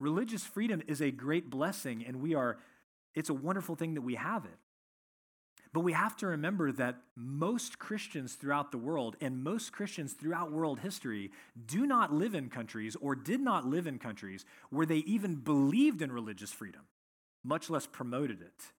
Religious 0.00 0.44
freedom 0.44 0.82
is 0.86 1.00
a 1.00 1.10
great 1.10 1.48
blessing, 1.48 2.04
and 2.06 2.20
we 2.20 2.34
are, 2.34 2.58
it's 3.14 3.30
a 3.30 3.34
wonderful 3.34 3.76
thing 3.76 3.94
that 3.94 4.02
we 4.02 4.14
have 4.14 4.44
it. 4.44 4.58
But 5.72 5.80
we 5.80 5.92
have 5.92 6.16
to 6.18 6.26
remember 6.26 6.72
that 6.72 6.96
most 7.16 7.78
Christians 7.78 8.34
throughout 8.34 8.72
the 8.72 8.78
world 8.78 9.16
and 9.20 9.44
most 9.44 9.72
Christians 9.72 10.14
throughout 10.14 10.50
world 10.50 10.80
history 10.80 11.30
do 11.66 11.86
not 11.86 12.14
live 12.14 12.34
in 12.34 12.48
countries 12.48 12.96
or 12.96 13.14
did 13.14 13.40
not 13.40 13.66
live 13.66 13.86
in 13.86 13.98
countries 13.98 14.46
where 14.70 14.86
they 14.86 14.98
even 14.98 15.34
believed 15.34 16.00
in 16.00 16.10
religious 16.10 16.50
freedom, 16.50 16.82
much 17.44 17.68
less 17.68 17.86
promoted 17.86 18.40
it. 18.40 18.72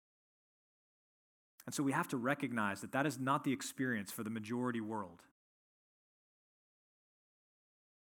And 1.67 1.75
so 1.75 1.83
we 1.83 1.91
have 1.91 2.07
to 2.07 2.17
recognize 2.17 2.81
that 2.81 2.93
that 2.93 3.05
is 3.05 3.19
not 3.19 3.43
the 3.43 3.53
experience 3.53 4.11
for 4.11 4.23
the 4.23 4.29
majority 4.29 4.81
world. 4.81 5.21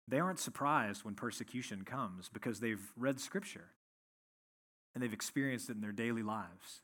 They 0.10 0.20
aren't 0.20 0.40
surprised 0.40 1.06
when 1.06 1.14
persecution 1.14 1.84
comes 1.84 2.30
because 2.30 2.60
they've 2.60 2.92
read 2.98 3.20
Scripture 3.20 3.70
and 4.94 5.04
they've 5.04 5.14
experienced 5.14 5.70
it 5.70 5.76
in 5.76 5.82
their 5.82 5.92
daily 5.92 6.24
lives. 6.24 6.82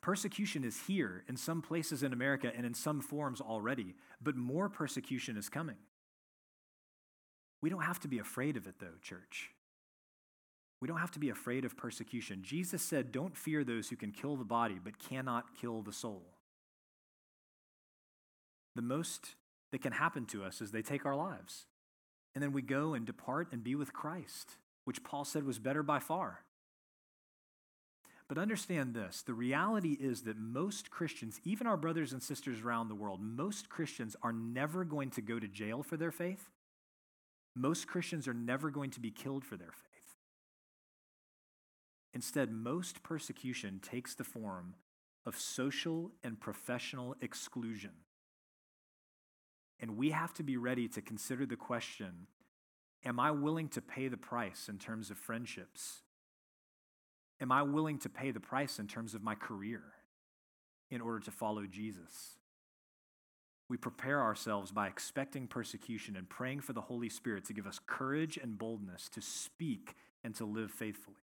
Persecution 0.00 0.64
is 0.64 0.80
here 0.86 1.24
in 1.28 1.36
some 1.36 1.60
places 1.60 2.02
in 2.02 2.12
America 2.12 2.50
and 2.56 2.64
in 2.64 2.72
some 2.74 3.00
forms 3.02 3.40
already, 3.40 3.94
but 4.20 4.34
more 4.34 4.68
persecution 4.70 5.36
is 5.36 5.50
coming. 5.50 5.76
We 7.60 7.68
don't 7.68 7.82
have 7.82 8.00
to 8.00 8.08
be 8.08 8.18
afraid 8.18 8.56
of 8.56 8.66
it, 8.66 8.76
though, 8.80 8.98
church. 9.02 9.50
We 10.80 10.88
don't 10.88 10.98
have 10.98 11.12
to 11.12 11.20
be 11.20 11.28
afraid 11.28 11.64
of 11.64 11.76
persecution. 11.76 12.42
Jesus 12.42 12.82
said, 12.82 13.12
Don't 13.12 13.36
fear 13.36 13.62
those 13.62 13.90
who 13.90 13.96
can 13.96 14.10
kill 14.10 14.36
the 14.36 14.44
body 14.44 14.80
but 14.82 14.98
cannot 14.98 15.54
kill 15.60 15.82
the 15.82 15.92
soul. 15.92 16.24
The 18.74 18.82
most 18.82 19.36
that 19.72 19.82
can 19.82 19.92
happen 19.92 20.26
to 20.26 20.44
us 20.44 20.62
as 20.62 20.70
they 20.70 20.82
take 20.82 21.04
our 21.04 21.16
lives. 21.16 21.66
And 22.34 22.42
then 22.42 22.52
we 22.52 22.62
go 22.62 22.94
and 22.94 23.04
depart 23.04 23.48
and 23.52 23.64
be 23.64 23.74
with 23.74 23.92
Christ, 23.92 24.56
which 24.84 25.02
Paul 25.02 25.24
said 25.24 25.44
was 25.44 25.58
better 25.58 25.82
by 25.82 25.98
far. 25.98 26.44
But 28.28 28.38
understand 28.38 28.94
this 28.94 29.22
the 29.22 29.34
reality 29.34 29.96
is 30.00 30.22
that 30.22 30.38
most 30.38 30.90
Christians, 30.90 31.40
even 31.44 31.66
our 31.66 31.76
brothers 31.76 32.12
and 32.12 32.22
sisters 32.22 32.62
around 32.62 32.88
the 32.88 32.94
world, 32.94 33.20
most 33.20 33.68
Christians 33.68 34.16
are 34.22 34.32
never 34.32 34.84
going 34.84 35.10
to 35.10 35.20
go 35.20 35.38
to 35.38 35.48
jail 35.48 35.82
for 35.82 35.96
their 35.96 36.12
faith. 36.12 36.48
Most 37.54 37.86
Christians 37.86 38.26
are 38.26 38.34
never 38.34 38.70
going 38.70 38.90
to 38.92 39.00
be 39.00 39.10
killed 39.10 39.44
for 39.44 39.56
their 39.56 39.72
faith. 39.72 40.16
Instead, 42.14 42.50
most 42.50 43.02
persecution 43.02 43.80
takes 43.82 44.14
the 44.14 44.24
form 44.24 44.74
of 45.26 45.38
social 45.38 46.10
and 46.24 46.40
professional 46.40 47.16
exclusion. 47.20 47.92
And 49.82 49.96
we 49.96 50.10
have 50.10 50.32
to 50.34 50.44
be 50.44 50.56
ready 50.56 50.86
to 50.88 51.02
consider 51.02 51.44
the 51.44 51.56
question 51.56 52.28
Am 53.04 53.18
I 53.18 53.32
willing 53.32 53.68
to 53.70 53.82
pay 53.82 54.06
the 54.06 54.16
price 54.16 54.68
in 54.68 54.78
terms 54.78 55.10
of 55.10 55.18
friendships? 55.18 56.02
Am 57.40 57.50
I 57.50 57.62
willing 57.62 57.98
to 57.98 58.08
pay 58.08 58.30
the 58.30 58.38
price 58.38 58.78
in 58.78 58.86
terms 58.86 59.14
of 59.14 59.24
my 59.24 59.34
career 59.34 59.82
in 60.88 61.00
order 61.00 61.18
to 61.18 61.32
follow 61.32 61.66
Jesus? 61.66 62.38
We 63.68 63.76
prepare 63.76 64.20
ourselves 64.20 64.70
by 64.70 64.86
expecting 64.86 65.48
persecution 65.48 66.14
and 66.14 66.28
praying 66.28 66.60
for 66.60 66.72
the 66.72 66.82
Holy 66.82 67.08
Spirit 67.08 67.44
to 67.46 67.52
give 67.52 67.66
us 67.66 67.80
courage 67.84 68.38
and 68.40 68.56
boldness 68.56 69.08
to 69.08 69.20
speak 69.20 69.96
and 70.22 70.32
to 70.36 70.44
live 70.44 70.70
faithfully. 70.70 71.16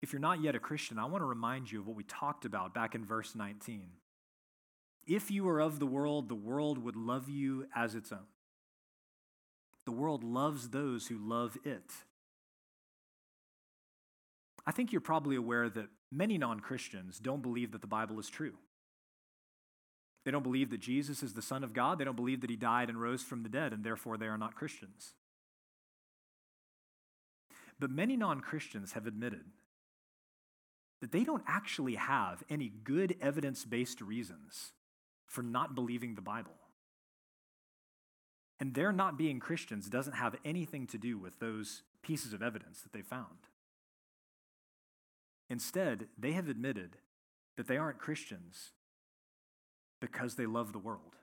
If 0.00 0.12
you're 0.12 0.20
not 0.20 0.40
yet 0.40 0.54
a 0.54 0.60
Christian, 0.60 1.00
I 1.00 1.06
want 1.06 1.22
to 1.22 1.26
remind 1.26 1.72
you 1.72 1.80
of 1.80 1.88
what 1.88 1.96
we 1.96 2.04
talked 2.04 2.44
about 2.44 2.74
back 2.74 2.94
in 2.94 3.04
verse 3.04 3.34
19. 3.34 3.88
If 5.06 5.30
you 5.30 5.44
were 5.44 5.60
of 5.60 5.78
the 5.78 5.86
world, 5.86 6.28
the 6.28 6.34
world 6.34 6.78
would 6.78 6.96
love 6.96 7.28
you 7.28 7.66
as 7.74 7.94
its 7.94 8.10
own. 8.12 8.26
The 9.84 9.92
world 9.92 10.24
loves 10.24 10.70
those 10.70 11.08
who 11.08 11.18
love 11.18 11.58
it. 11.64 11.92
I 14.66 14.72
think 14.72 14.92
you're 14.92 15.00
probably 15.02 15.36
aware 15.36 15.68
that 15.68 15.88
many 16.10 16.38
non 16.38 16.60
Christians 16.60 17.18
don't 17.18 17.42
believe 17.42 17.72
that 17.72 17.82
the 17.82 17.86
Bible 17.86 18.18
is 18.18 18.28
true. 18.28 18.54
They 20.24 20.30
don't 20.30 20.42
believe 20.42 20.70
that 20.70 20.80
Jesus 20.80 21.22
is 21.22 21.34
the 21.34 21.42
Son 21.42 21.62
of 21.62 21.74
God. 21.74 21.98
They 21.98 22.04
don't 22.04 22.16
believe 22.16 22.40
that 22.40 22.48
he 22.48 22.56
died 22.56 22.88
and 22.88 22.98
rose 22.98 23.22
from 23.22 23.42
the 23.42 23.50
dead, 23.50 23.74
and 23.74 23.84
therefore 23.84 24.16
they 24.16 24.26
are 24.26 24.38
not 24.38 24.54
Christians. 24.54 25.12
But 27.78 27.90
many 27.90 28.16
non 28.16 28.40
Christians 28.40 28.92
have 28.92 29.06
admitted 29.06 29.44
that 31.02 31.12
they 31.12 31.24
don't 31.24 31.42
actually 31.46 31.96
have 31.96 32.42
any 32.48 32.70
good 32.70 33.16
evidence 33.20 33.66
based 33.66 34.00
reasons 34.00 34.72
for 35.26 35.42
not 35.42 35.74
believing 35.74 36.14
the 36.14 36.20
Bible. 36.20 36.54
And 38.60 38.74
their 38.74 38.92
not 38.92 39.18
being 39.18 39.40
Christians 39.40 39.88
doesn't 39.88 40.14
have 40.14 40.36
anything 40.44 40.86
to 40.88 40.98
do 40.98 41.18
with 41.18 41.38
those 41.40 41.82
pieces 42.02 42.32
of 42.32 42.42
evidence 42.42 42.82
that 42.82 42.92
they 42.92 43.02
found. 43.02 43.48
Instead, 45.50 46.06
they 46.18 46.32
have 46.32 46.48
admitted 46.48 46.96
that 47.56 47.66
they 47.66 47.76
aren't 47.76 47.98
Christians 47.98 48.70
because 50.00 50.34
they 50.34 50.46
love 50.46 50.72
the 50.72 50.78
world. 50.78 51.16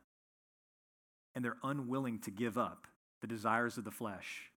And 1.36 1.44
they're 1.44 1.58
unwilling 1.64 2.20
to 2.20 2.32
give 2.32 2.58
up 2.58 2.88
the 3.22 3.28
desires 3.28 3.78
of 3.78 3.84
the 3.84 3.92
flesh, 3.92 4.52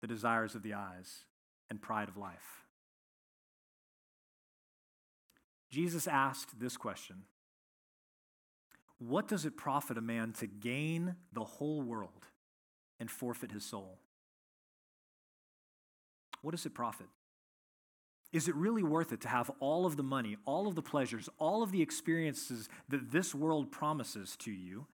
the 0.00 0.06
desires 0.06 0.54
of 0.54 0.62
the 0.62 0.74
eyes, 0.74 1.24
and 1.68 1.82
pride 1.82 2.08
of 2.08 2.16
life. 2.16 2.64
Jesus 5.70 6.06
asked 6.06 6.60
this 6.60 6.76
question 6.76 7.24
What 9.00 9.28
does 9.28 9.46
it 9.46 9.56
profit 9.56 9.96
a 9.96 10.02
man 10.02 10.32
to 10.34 10.46
gain 10.46 11.16
the 11.32 11.42
whole 11.42 11.80
world 11.80 12.26
and 13.00 13.10
forfeit 13.10 13.50
his 13.50 13.64
soul? 13.64 13.98
What 16.42 16.52
does 16.52 16.66
it 16.66 16.74
profit? 16.74 17.06
Is 18.30 18.46
it 18.46 18.54
really 18.54 18.82
worth 18.82 19.12
it 19.12 19.22
to 19.22 19.28
have 19.28 19.50
all 19.58 19.86
of 19.86 19.96
the 19.96 20.02
money, 20.02 20.36
all 20.44 20.68
of 20.68 20.74
the 20.74 20.82
pleasures, 20.82 21.28
all 21.38 21.62
of 21.62 21.72
the 21.72 21.82
experiences 21.82 22.68
that 22.88 23.10
this 23.10 23.34
world 23.34 23.72
promises 23.72 24.36
to 24.40 24.52
you 24.52 24.86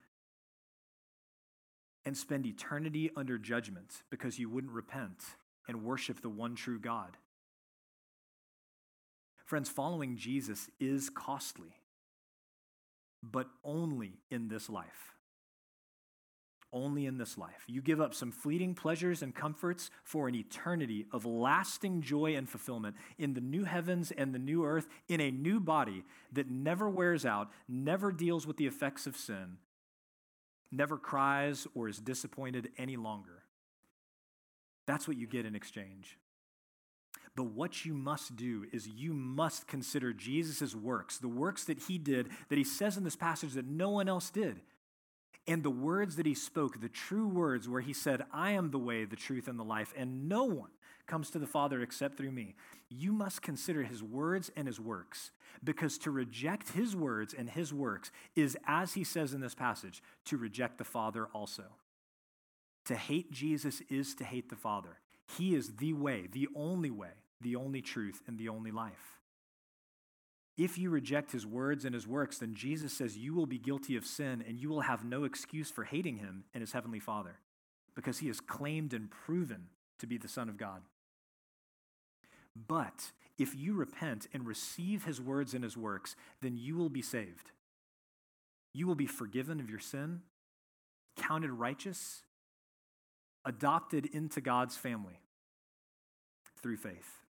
and 2.05 2.17
spend 2.17 2.47
eternity 2.47 3.11
under 3.17 3.39
judgment 3.39 4.05
because 4.09 4.39
you 4.39 4.49
wouldn't 4.49 4.73
repent 4.73 5.25
and 5.67 5.85
worship 5.85 6.23
the 6.23 6.29
one 6.29 6.55
true 6.55 6.79
God? 6.79 7.17
Friends, 9.45 9.69
following 9.69 10.17
Jesus 10.17 10.71
is 10.81 11.11
costly, 11.11 11.75
but 13.23 13.49
only 13.65 14.21
in 14.31 14.49
this 14.49 14.69
life 14.69 15.17
only 16.77 17.07
in 17.07 17.17
this 17.17 17.39
life. 17.39 17.65
You 17.67 17.81
give 17.81 18.01
up 18.01 18.15
some 18.15 18.31
fleeting 18.31 18.75
pleasures 18.75 19.23
and 19.23 19.35
comforts 19.35 19.91
for 20.05 20.29
an 20.29 20.35
eternity 20.35 21.07
of 21.13 21.25
lasting 21.25 22.03
joy 22.03 22.37
and 22.37 22.49
fulfillment 22.49 22.97
in 23.19 23.35
the 23.35 23.41
new 23.41 23.65
heavens 23.65 24.13
and 24.13 24.35
the 24.35 24.39
new 24.39 24.65
earth, 24.65 24.87
in 25.09 25.21
a 25.21 25.31
new 25.31 25.59
body 25.59 26.05
that 26.33 26.51
never 26.51 26.89
wears 26.89 27.25
out, 27.25 27.51
never 27.69 28.13
deals 28.13 28.47
with 28.47 28.59
the 28.59 28.67
effects 28.67 29.07
of 29.07 29.17
sin, 29.17 29.57
never 30.71 30.99
cries 30.99 31.67
or 31.75 31.89
is 31.89 31.99
disappointed 31.99 32.69
any 32.77 32.97
longer. 32.97 33.43
That's 34.87 35.09
what 35.09 35.17
you 35.17 35.27
get 35.27 35.47
in 35.47 35.57
exchange. 35.57 36.19
But 37.37 37.49
what 37.49 37.85
you 37.85 37.93
must 37.93 38.35
do 38.35 38.65
is 38.73 38.89
you 38.89 39.13
must 39.13 39.69
consider 39.69 40.15
Jesus' 40.15 40.75
works, 40.75 41.19
the 41.19 41.29
works 41.29 41.65
that 41.65 41.81
he 41.81 41.99
did, 41.99 42.31
that 42.49 42.59
he 42.59 42.65
says 42.65 42.97
in 42.97 43.05
this 43.05 43.15
passage 43.15 43.53
that 43.53 43.67
no 43.67 43.91
one 43.91 44.09
else 44.09 44.31
did. 44.31 44.63
And 45.47 45.63
the 45.63 45.71
words 45.71 46.17
that 46.17 46.27
he 46.27 46.35
spoke, 46.35 46.81
the 46.81 46.89
true 46.89 47.29
words 47.29 47.69
where 47.69 47.83
he 47.83 47.93
said, 47.93 48.25
I 48.33 48.53
am 48.53 48.71
the 48.71 48.79
way, 48.79 49.05
the 49.05 49.17
truth, 49.17 49.47
and 49.47 49.59
the 49.59 49.65
life, 49.65 49.93
and 49.97 50.29
no 50.29 50.45
one 50.45 50.71
comes 51.07 51.31
to 51.31 51.39
the 51.39 51.47
Father 51.47 51.83
except 51.83 52.17
through 52.17 52.33
me. 52.33 52.57
You 52.89 53.13
must 53.13 53.43
consider 53.43 53.85
his 53.85 54.03
words 54.03 54.51
and 54.57 54.67
his 54.67 54.81
works, 54.81 55.31
because 55.63 55.99
to 55.99 56.11
reject 56.11 56.71
his 56.71 56.97
words 56.97 57.35
and 57.35 57.51
his 57.51 57.73
works 57.73 58.11
is, 58.35 58.57
as 58.67 58.95
he 58.95 59.05
says 59.05 59.35
in 59.35 59.41
this 59.41 59.55
passage, 59.55 60.03
to 60.25 60.37
reject 60.37 60.79
the 60.79 60.85
Father 60.85 61.27
also. 61.27 61.65
To 62.87 62.97
hate 62.97 63.31
Jesus 63.31 63.83
is 63.89 64.15
to 64.17 64.25
hate 64.25 64.49
the 64.49 64.57
Father. 64.57 64.99
He 65.37 65.55
is 65.55 65.77
the 65.77 65.93
way, 65.93 66.29
the 66.33 66.49
only 66.57 66.91
way, 66.91 67.11
the 67.41 67.57
only 67.57 67.83
truth, 67.83 68.23
and 68.27 68.39
the 68.39 68.49
only 68.49 68.71
life. 68.71 69.17
If 70.57 70.79
you 70.79 70.89
reject 70.89 71.33
his 71.33 71.47
words 71.47 71.85
and 71.85 71.95
his 71.95 72.07
works, 72.07 72.39
then 72.39 72.55
Jesus 72.55 72.93
says 72.93 73.19
you 73.19 73.35
will 73.35 73.47
be 73.47 73.59
guilty 73.59 73.95
of 73.97 74.07
sin 74.07 74.43
and 74.47 74.59
you 74.59 74.71
will 74.71 74.81
have 74.81 75.05
no 75.05 75.25
excuse 75.25 75.71
for 75.71 75.85
hating 75.85 76.17
him 76.17 76.45
and 76.55 76.63
his 76.63 76.73
heavenly 76.73 76.99
Father 76.99 77.37
because 77.95 78.19
he 78.19 78.29
is 78.29 78.41
claimed 78.41 78.95
and 78.95 79.11
proven 79.11 79.67
to 79.99 80.07
be 80.07 80.17
the 80.17 80.29
Son 80.29 80.49
of 80.49 80.57
God. 80.57 80.83
But 82.67 83.13
if 83.37 83.55
you 83.55 83.75
repent 83.75 84.29
and 84.33 84.47
receive 84.47 85.05
his 85.05 85.21
words 85.21 85.53
and 85.53 85.63
his 85.63 85.77
works, 85.77 86.17
then 86.41 86.57
you 86.57 86.77
will 86.77 86.89
be 86.89 87.03
saved. 87.03 87.51
You 88.73 88.87
will 88.87 88.95
be 88.95 89.07
forgiven 89.07 89.61
of 89.61 89.69
your 89.69 89.79
sin, 89.79 90.23
counted 91.17 91.51
righteous, 91.51 92.23
adopted 93.45 94.07
into 94.07 94.41
God's 94.41 94.77
family 94.77 95.21
through 96.63 96.79
faith. 96.79 97.26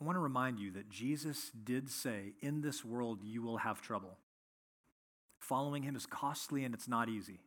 I 0.00 0.04
want 0.04 0.16
to 0.16 0.20
remind 0.20 0.58
you 0.58 0.70
that 0.72 0.88
Jesus 0.88 1.50
did 1.50 1.90
say, 1.90 2.32
In 2.40 2.62
this 2.62 2.84
world 2.84 3.20
you 3.22 3.42
will 3.42 3.58
have 3.58 3.82
trouble. 3.82 4.16
Following 5.40 5.82
him 5.82 5.96
is 5.96 6.06
costly 6.06 6.64
and 6.64 6.74
it's 6.74 6.88
not 6.88 7.08
easy. 7.08 7.40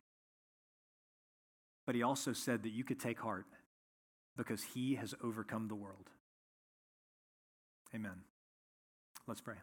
But 1.86 1.94
he 1.94 2.02
also 2.02 2.32
said 2.32 2.62
that 2.62 2.72
you 2.72 2.84
could 2.84 3.00
take 3.00 3.18
heart 3.18 3.46
because 4.36 4.62
he 4.62 4.94
has 4.96 5.14
overcome 5.22 5.68
the 5.68 5.74
world. 5.74 6.10
Amen. 7.94 8.22
Let's 9.26 9.40
pray. 9.40 9.56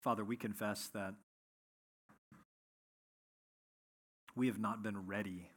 Father, 0.00 0.24
we 0.24 0.36
confess 0.36 0.88
that 0.94 1.14
we 4.36 4.46
have 4.46 4.58
not 4.58 4.82
been 4.82 5.06
ready 5.06 5.50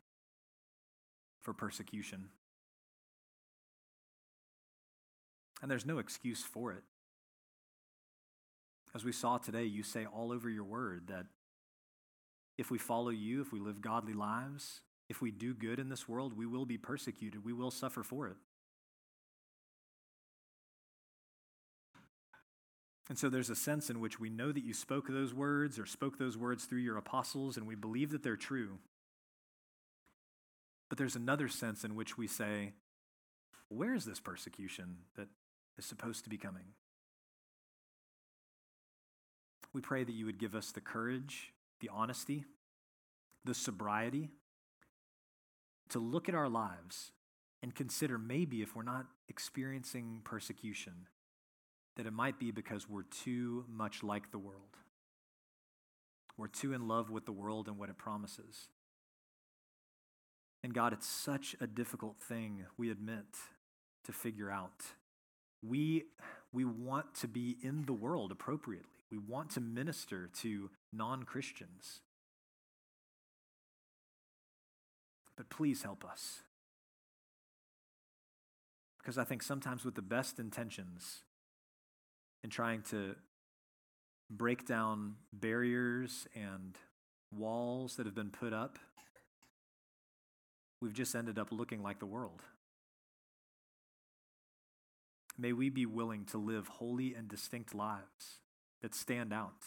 for 1.41 1.53
persecution. 1.53 2.29
And 5.61 5.69
there's 5.69 5.85
no 5.85 5.99
excuse 5.99 6.43
for 6.43 6.71
it. 6.71 6.83
As 8.95 9.05
we 9.05 9.11
saw 9.11 9.37
today, 9.37 9.63
you 9.63 9.83
say 9.83 10.05
all 10.05 10.31
over 10.31 10.49
your 10.49 10.63
word 10.63 11.07
that 11.07 11.27
if 12.57 12.71
we 12.71 12.77
follow 12.77 13.09
you, 13.09 13.41
if 13.41 13.53
we 13.53 13.59
live 13.59 13.81
godly 13.81 14.13
lives, 14.13 14.81
if 15.07 15.21
we 15.21 15.31
do 15.31 15.53
good 15.53 15.79
in 15.79 15.89
this 15.89 16.09
world, 16.09 16.37
we 16.37 16.45
will 16.45 16.65
be 16.65 16.77
persecuted. 16.77 17.45
We 17.45 17.53
will 17.53 17.71
suffer 17.71 18.03
for 18.03 18.27
it. 18.27 18.37
And 23.11 23.19
so 23.19 23.27
there's 23.27 23.49
a 23.49 23.57
sense 23.57 23.89
in 23.89 23.99
which 23.99 24.21
we 24.21 24.29
know 24.29 24.53
that 24.53 24.63
you 24.63 24.73
spoke 24.73 25.09
those 25.09 25.33
words 25.33 25.77
or 25.77 25.85
spoke 25.85 26.17
those 26.17 26.37
words 26.37 26.63
through 26.63 26.79
your 26.79 26.95
apostles, 26.95 27.57
and 27.57 27.67
we 27.67 27.75
believe 27.75 28.11
that 28.11 28.23
they're 28.23 28.37
true. 28.37 28.79
But 30.87 30.97
there's 30.97 31.17
another 31.17 31.49
sense 31.49 31.83
in 31.83 31.95
which 31.95 32.17
we 32.17 32.25
say, 32.25 32.71
where 33.67 33.93
is 33.93 34.05
this 34.05 34.21
persecution 34.21 34.99
that 35.17 35.27
is 35.77 35.83
supposed 35.83 36.23
to 36.23 36.29
be 36.29 36.37
coming? 36.37 36.63
We 39.73 39.81
pray 39.81 40.05
that 40.05 40.15
you 40.15 40.25
would 40.25 40.39
give 40.39 40.55
us 40.55 40.71
the 40.71 40.79
courage, 40.79 41.51
the 41.81 41.89
honesty, 41.91 42.45
the 43.43 43.53
sobriety 43.53 44.29
to 45.89 45.99
look 45.99 46.29
at 46.29 46.35
our 46.35 46.47
lives 46.47 47.11
and 47.61 47.75
consider 47.75 48.17
maybe 48.17 48.61
if 48.61 48.73
we're 48.73 48.83
not 48.83 49.07
experiencing 49.27 50.21
persecution, 50.23 51.07
that 52.01 52.07
it 52.07 52.13
might 52.13 52.39
be 52.39 52.49
because 52.49 52.89
we're 52.89 53.03
too 53.03 53.63
much 53.71 54.01
like 54.01 54.31
the 54.31 54.39
world. 54.39 54.75
We're 56.35 56.47
too 56.47 56.73
in 56.73 56.87
love 56.87 57.11
with 57.11 57.27
the 57.27 57.31
world 57.31 57.67
and 57.67 57.77
what 57.77 57.89
it 57.89 57.97
promises. 57.99 58.69
And 60.63 60.73
God, 60.73 60.93
it's 60.93 61.07
such 61.07 61.55
a 61.61 61.67
difficult 61.67 62.15
thing, 62.19 62.65
we 62.75 62.89
admit, 62.89 63.27
to 64.05 64.11
figure 64.11 64.49
out. 64.49 64.83
We, 65.61 66.05
we 66.51 66.65
want 66.65 67.13
to 67.19 67.27
be 67.27 67.57
in 67.61 67.85
the 67.85 67.93
world 67.93 68.31
appropriately, 68.31 68.89
we 69.11 69.19
want 69.19 69.51
to 69.51 69.61
minister 69.61 70.27
to 70.41 70.71
non 70.91 71.21
Christians. 71.21 71.99
But 75.37 75.51
please 75.51 75.83
help 75.83 76.03
us. 76.03 76.41
Because 78.97 79.19
I 79.19 79.23
think 79.23 79.43
sometimes 79.43 79.85
with 79.85 79.93
the 79.93 80.01
best 80.01 80.39
intentions, 80.39 81.25
and 82.43 82.51
trying 82.51 82.81
to 82.83 83.15
break 84.29 84.65
down 84.65 85.15
barriers 85.33 86.27
and 86.35 86.77
walls 87.31 87.95
that 87.95 88.05
have 88.05 88.15
been 88.15 88.31
put 88.31 88.53
up, 88.53 88.79
we've 90.81 90.93
just 90.93 91.15
ended 91.15 91.37
up 91.37 91.51
looking 91.51 91.83
like 91.83 91.99
the 91.99 92.05
world. 92.05 92.41
May 95.37 95.53
we 95.53 95.69
be 95.69 95.85
willing 95.85 96.25
to 96.25 96.37
live 96.37 96.67
holy 96.67 97.15
and 97.15 97.27
distinct 97.27 97.73
lives 97.73 98.39
that 98.81 98.93
stand 98.93 99.33
out. 99.33 99.63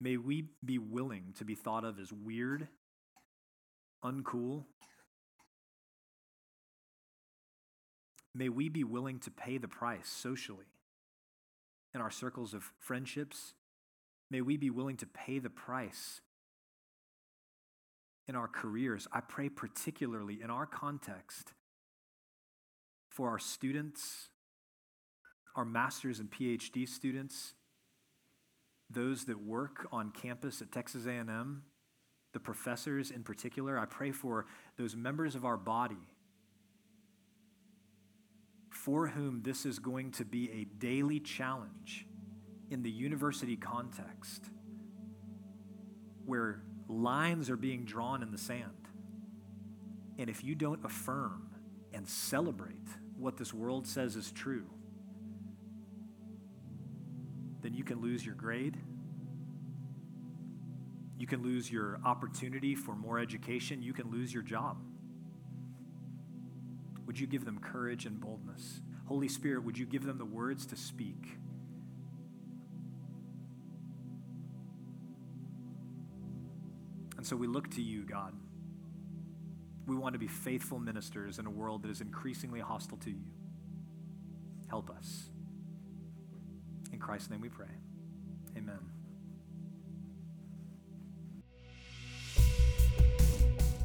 May 0.00 0.16
we 0.16 0.46
be 0.64 0.78
willing 0.78 1.34
to 1.38 1.44
be 1.44 1.54
thought 1.54 1.84
of 1.84 1.98
as 2.00 2.12
weird, 2.12 2.68
uncool. 4.04 4.64
May 8.34 8.48
we 8.48 8.68
be 8.68 8.82
willing 8.82 9.20
to 9.20 9.30
pay 9.30 9.58
the 9.58 9.68
price 9.68 10.08
socially 10.08 10.71
in 11.94 12.00
our 12.00 12.10
circles 12.10 12.54
of 12.54 12.64
friendships. 12.78 13.54
May 14.30 14.40
we 14.40 14.56
be 14.56 14.70
willing 14.70 14.96
to 14.98 15.06
pay 15.06 15.38
the 15.38 15.50
price 15.50 16.20
in 18.26 18.34
our 18.34 18.48
careers. 18.48 19.06
I 19.12 19.20
pray 19.20 19.48
particularly 19.48 20.40
in 20.42 20.50
our 20.50 20.66
context 20.66 21.52
for 23.10 23.28
our 23.28 23.38
students, 23.38 24.28
our 25.54 25.64
master's 25.64 26.18
and 26.18 26.30
PhD 26.30 26.88
students, 26.88 27.54
those 28.88 29.24
that 29.26 29.44
work 29.44 29.86
on 29.92 30.10
campus 30.10 30.62
at 30.62 30.72
Texas 30.72 31.06
A&M, 31.06 31.62
the 32.32 32.40
professors 32.40 33.10
in 33.10 33.22
particular. 33.22 33.78
I 33.78 33.84
pray 33.84 34.12
for 34.12 34.46
those 34.78 34.96
members 34.96 35.34
of 35.34 35.44
our 35.44 35.58
body 35.58 36.08
for 38.82 39.06
whom 39.06 39.40
this 39.42 39.64
is 39.64 39.78
going 39.78 40.10
to 40.10 40.24
be 40.24 40.50
a 40.50 40.64
daily 40.80 41.20
challenge 41.20 42.04
in 42.68 42.82
the 42.82 42.90
university 42.90 43.56
context 43.56 44.46
where 46.26 46.64
lines 46.88 47.48
are 47.48 47.56
being 47.56 47.84
drawn 47.84 48.24
in 48.24 48.32
the 48.32 48.38
sand. 48.38 48.88
And 50.18 50.28
if 50.28 50.42
you 50.42 50.56
don't 50.56 50.84
affirm 50.84 51.48
and 51.92 52.08
celebrate 52.08 52.88
what 53.16 53.36
this 53.36 53.54
world 53.54 53.86
says 53.86 54.16
is 54.16 54.32
true, 54.32 54.66
then 57.60 57.74
you 57.74 57.84
can 57.84 58.00
lose 58.00 58.26
your 58.26 58.34
grade. 58.34 58.76
You 61.16 61.28
can 61.28 61.40
lose 61.44 61.70
your 61.70 62.00
opportunity 62.04 62.74
for 62.74 62.96
more 62.96 63.20
education. 63.20 63.80
You 63.80 63.92
can 63.92 64.10
lose 64.10 64.34
your 64.34 64.42
job. 64.42 64.76
Would 67.12 67.20
you 67.20 67.26
give 67.26 67.44
them 67.44 67.58
courage 67.58 68.06
and 68.06 68.18
boldness? 68.18 68.80
Holy 69.04 69.28
Spirit, 69.28 69.64
would 69.64 69.76
you 69.76 69.84
give 69.84 70.02
them 70.02 70.16
the 70.16 70.24
words 70.24 70.64
to 70.64 70.76
speak? 70.76 71.36
And 77.18 77.26
so 77.26 77.36
we 77.36 77.46
look 77.46 77.70
to 77.72 77.82
you, 77.82 78.06
God. 78.06 78.32
We 79.86 79.94
want 79.94 80.14
to 80.14 80.18
be 80.18 80.26
faithful 80.26 80.78
ministers 80.78 81.38
in 81.38 81.44
a 81.44 81.50
world 81.50 81.82
that 81.82 81.90
is 81.90 82.00
increasingly 82.00 82.60
hostile 82.60 82.96
to 82.96 83.10
you. 83.10 83.26
Help 84.70 84.88
us. 84.88 85.28
In 86.94 86.98
Christ's 86.98 87.28
name 87.28 87.42
we 87.42 87.50
pray. 87.50 87.66
Amen. 88.56 88.78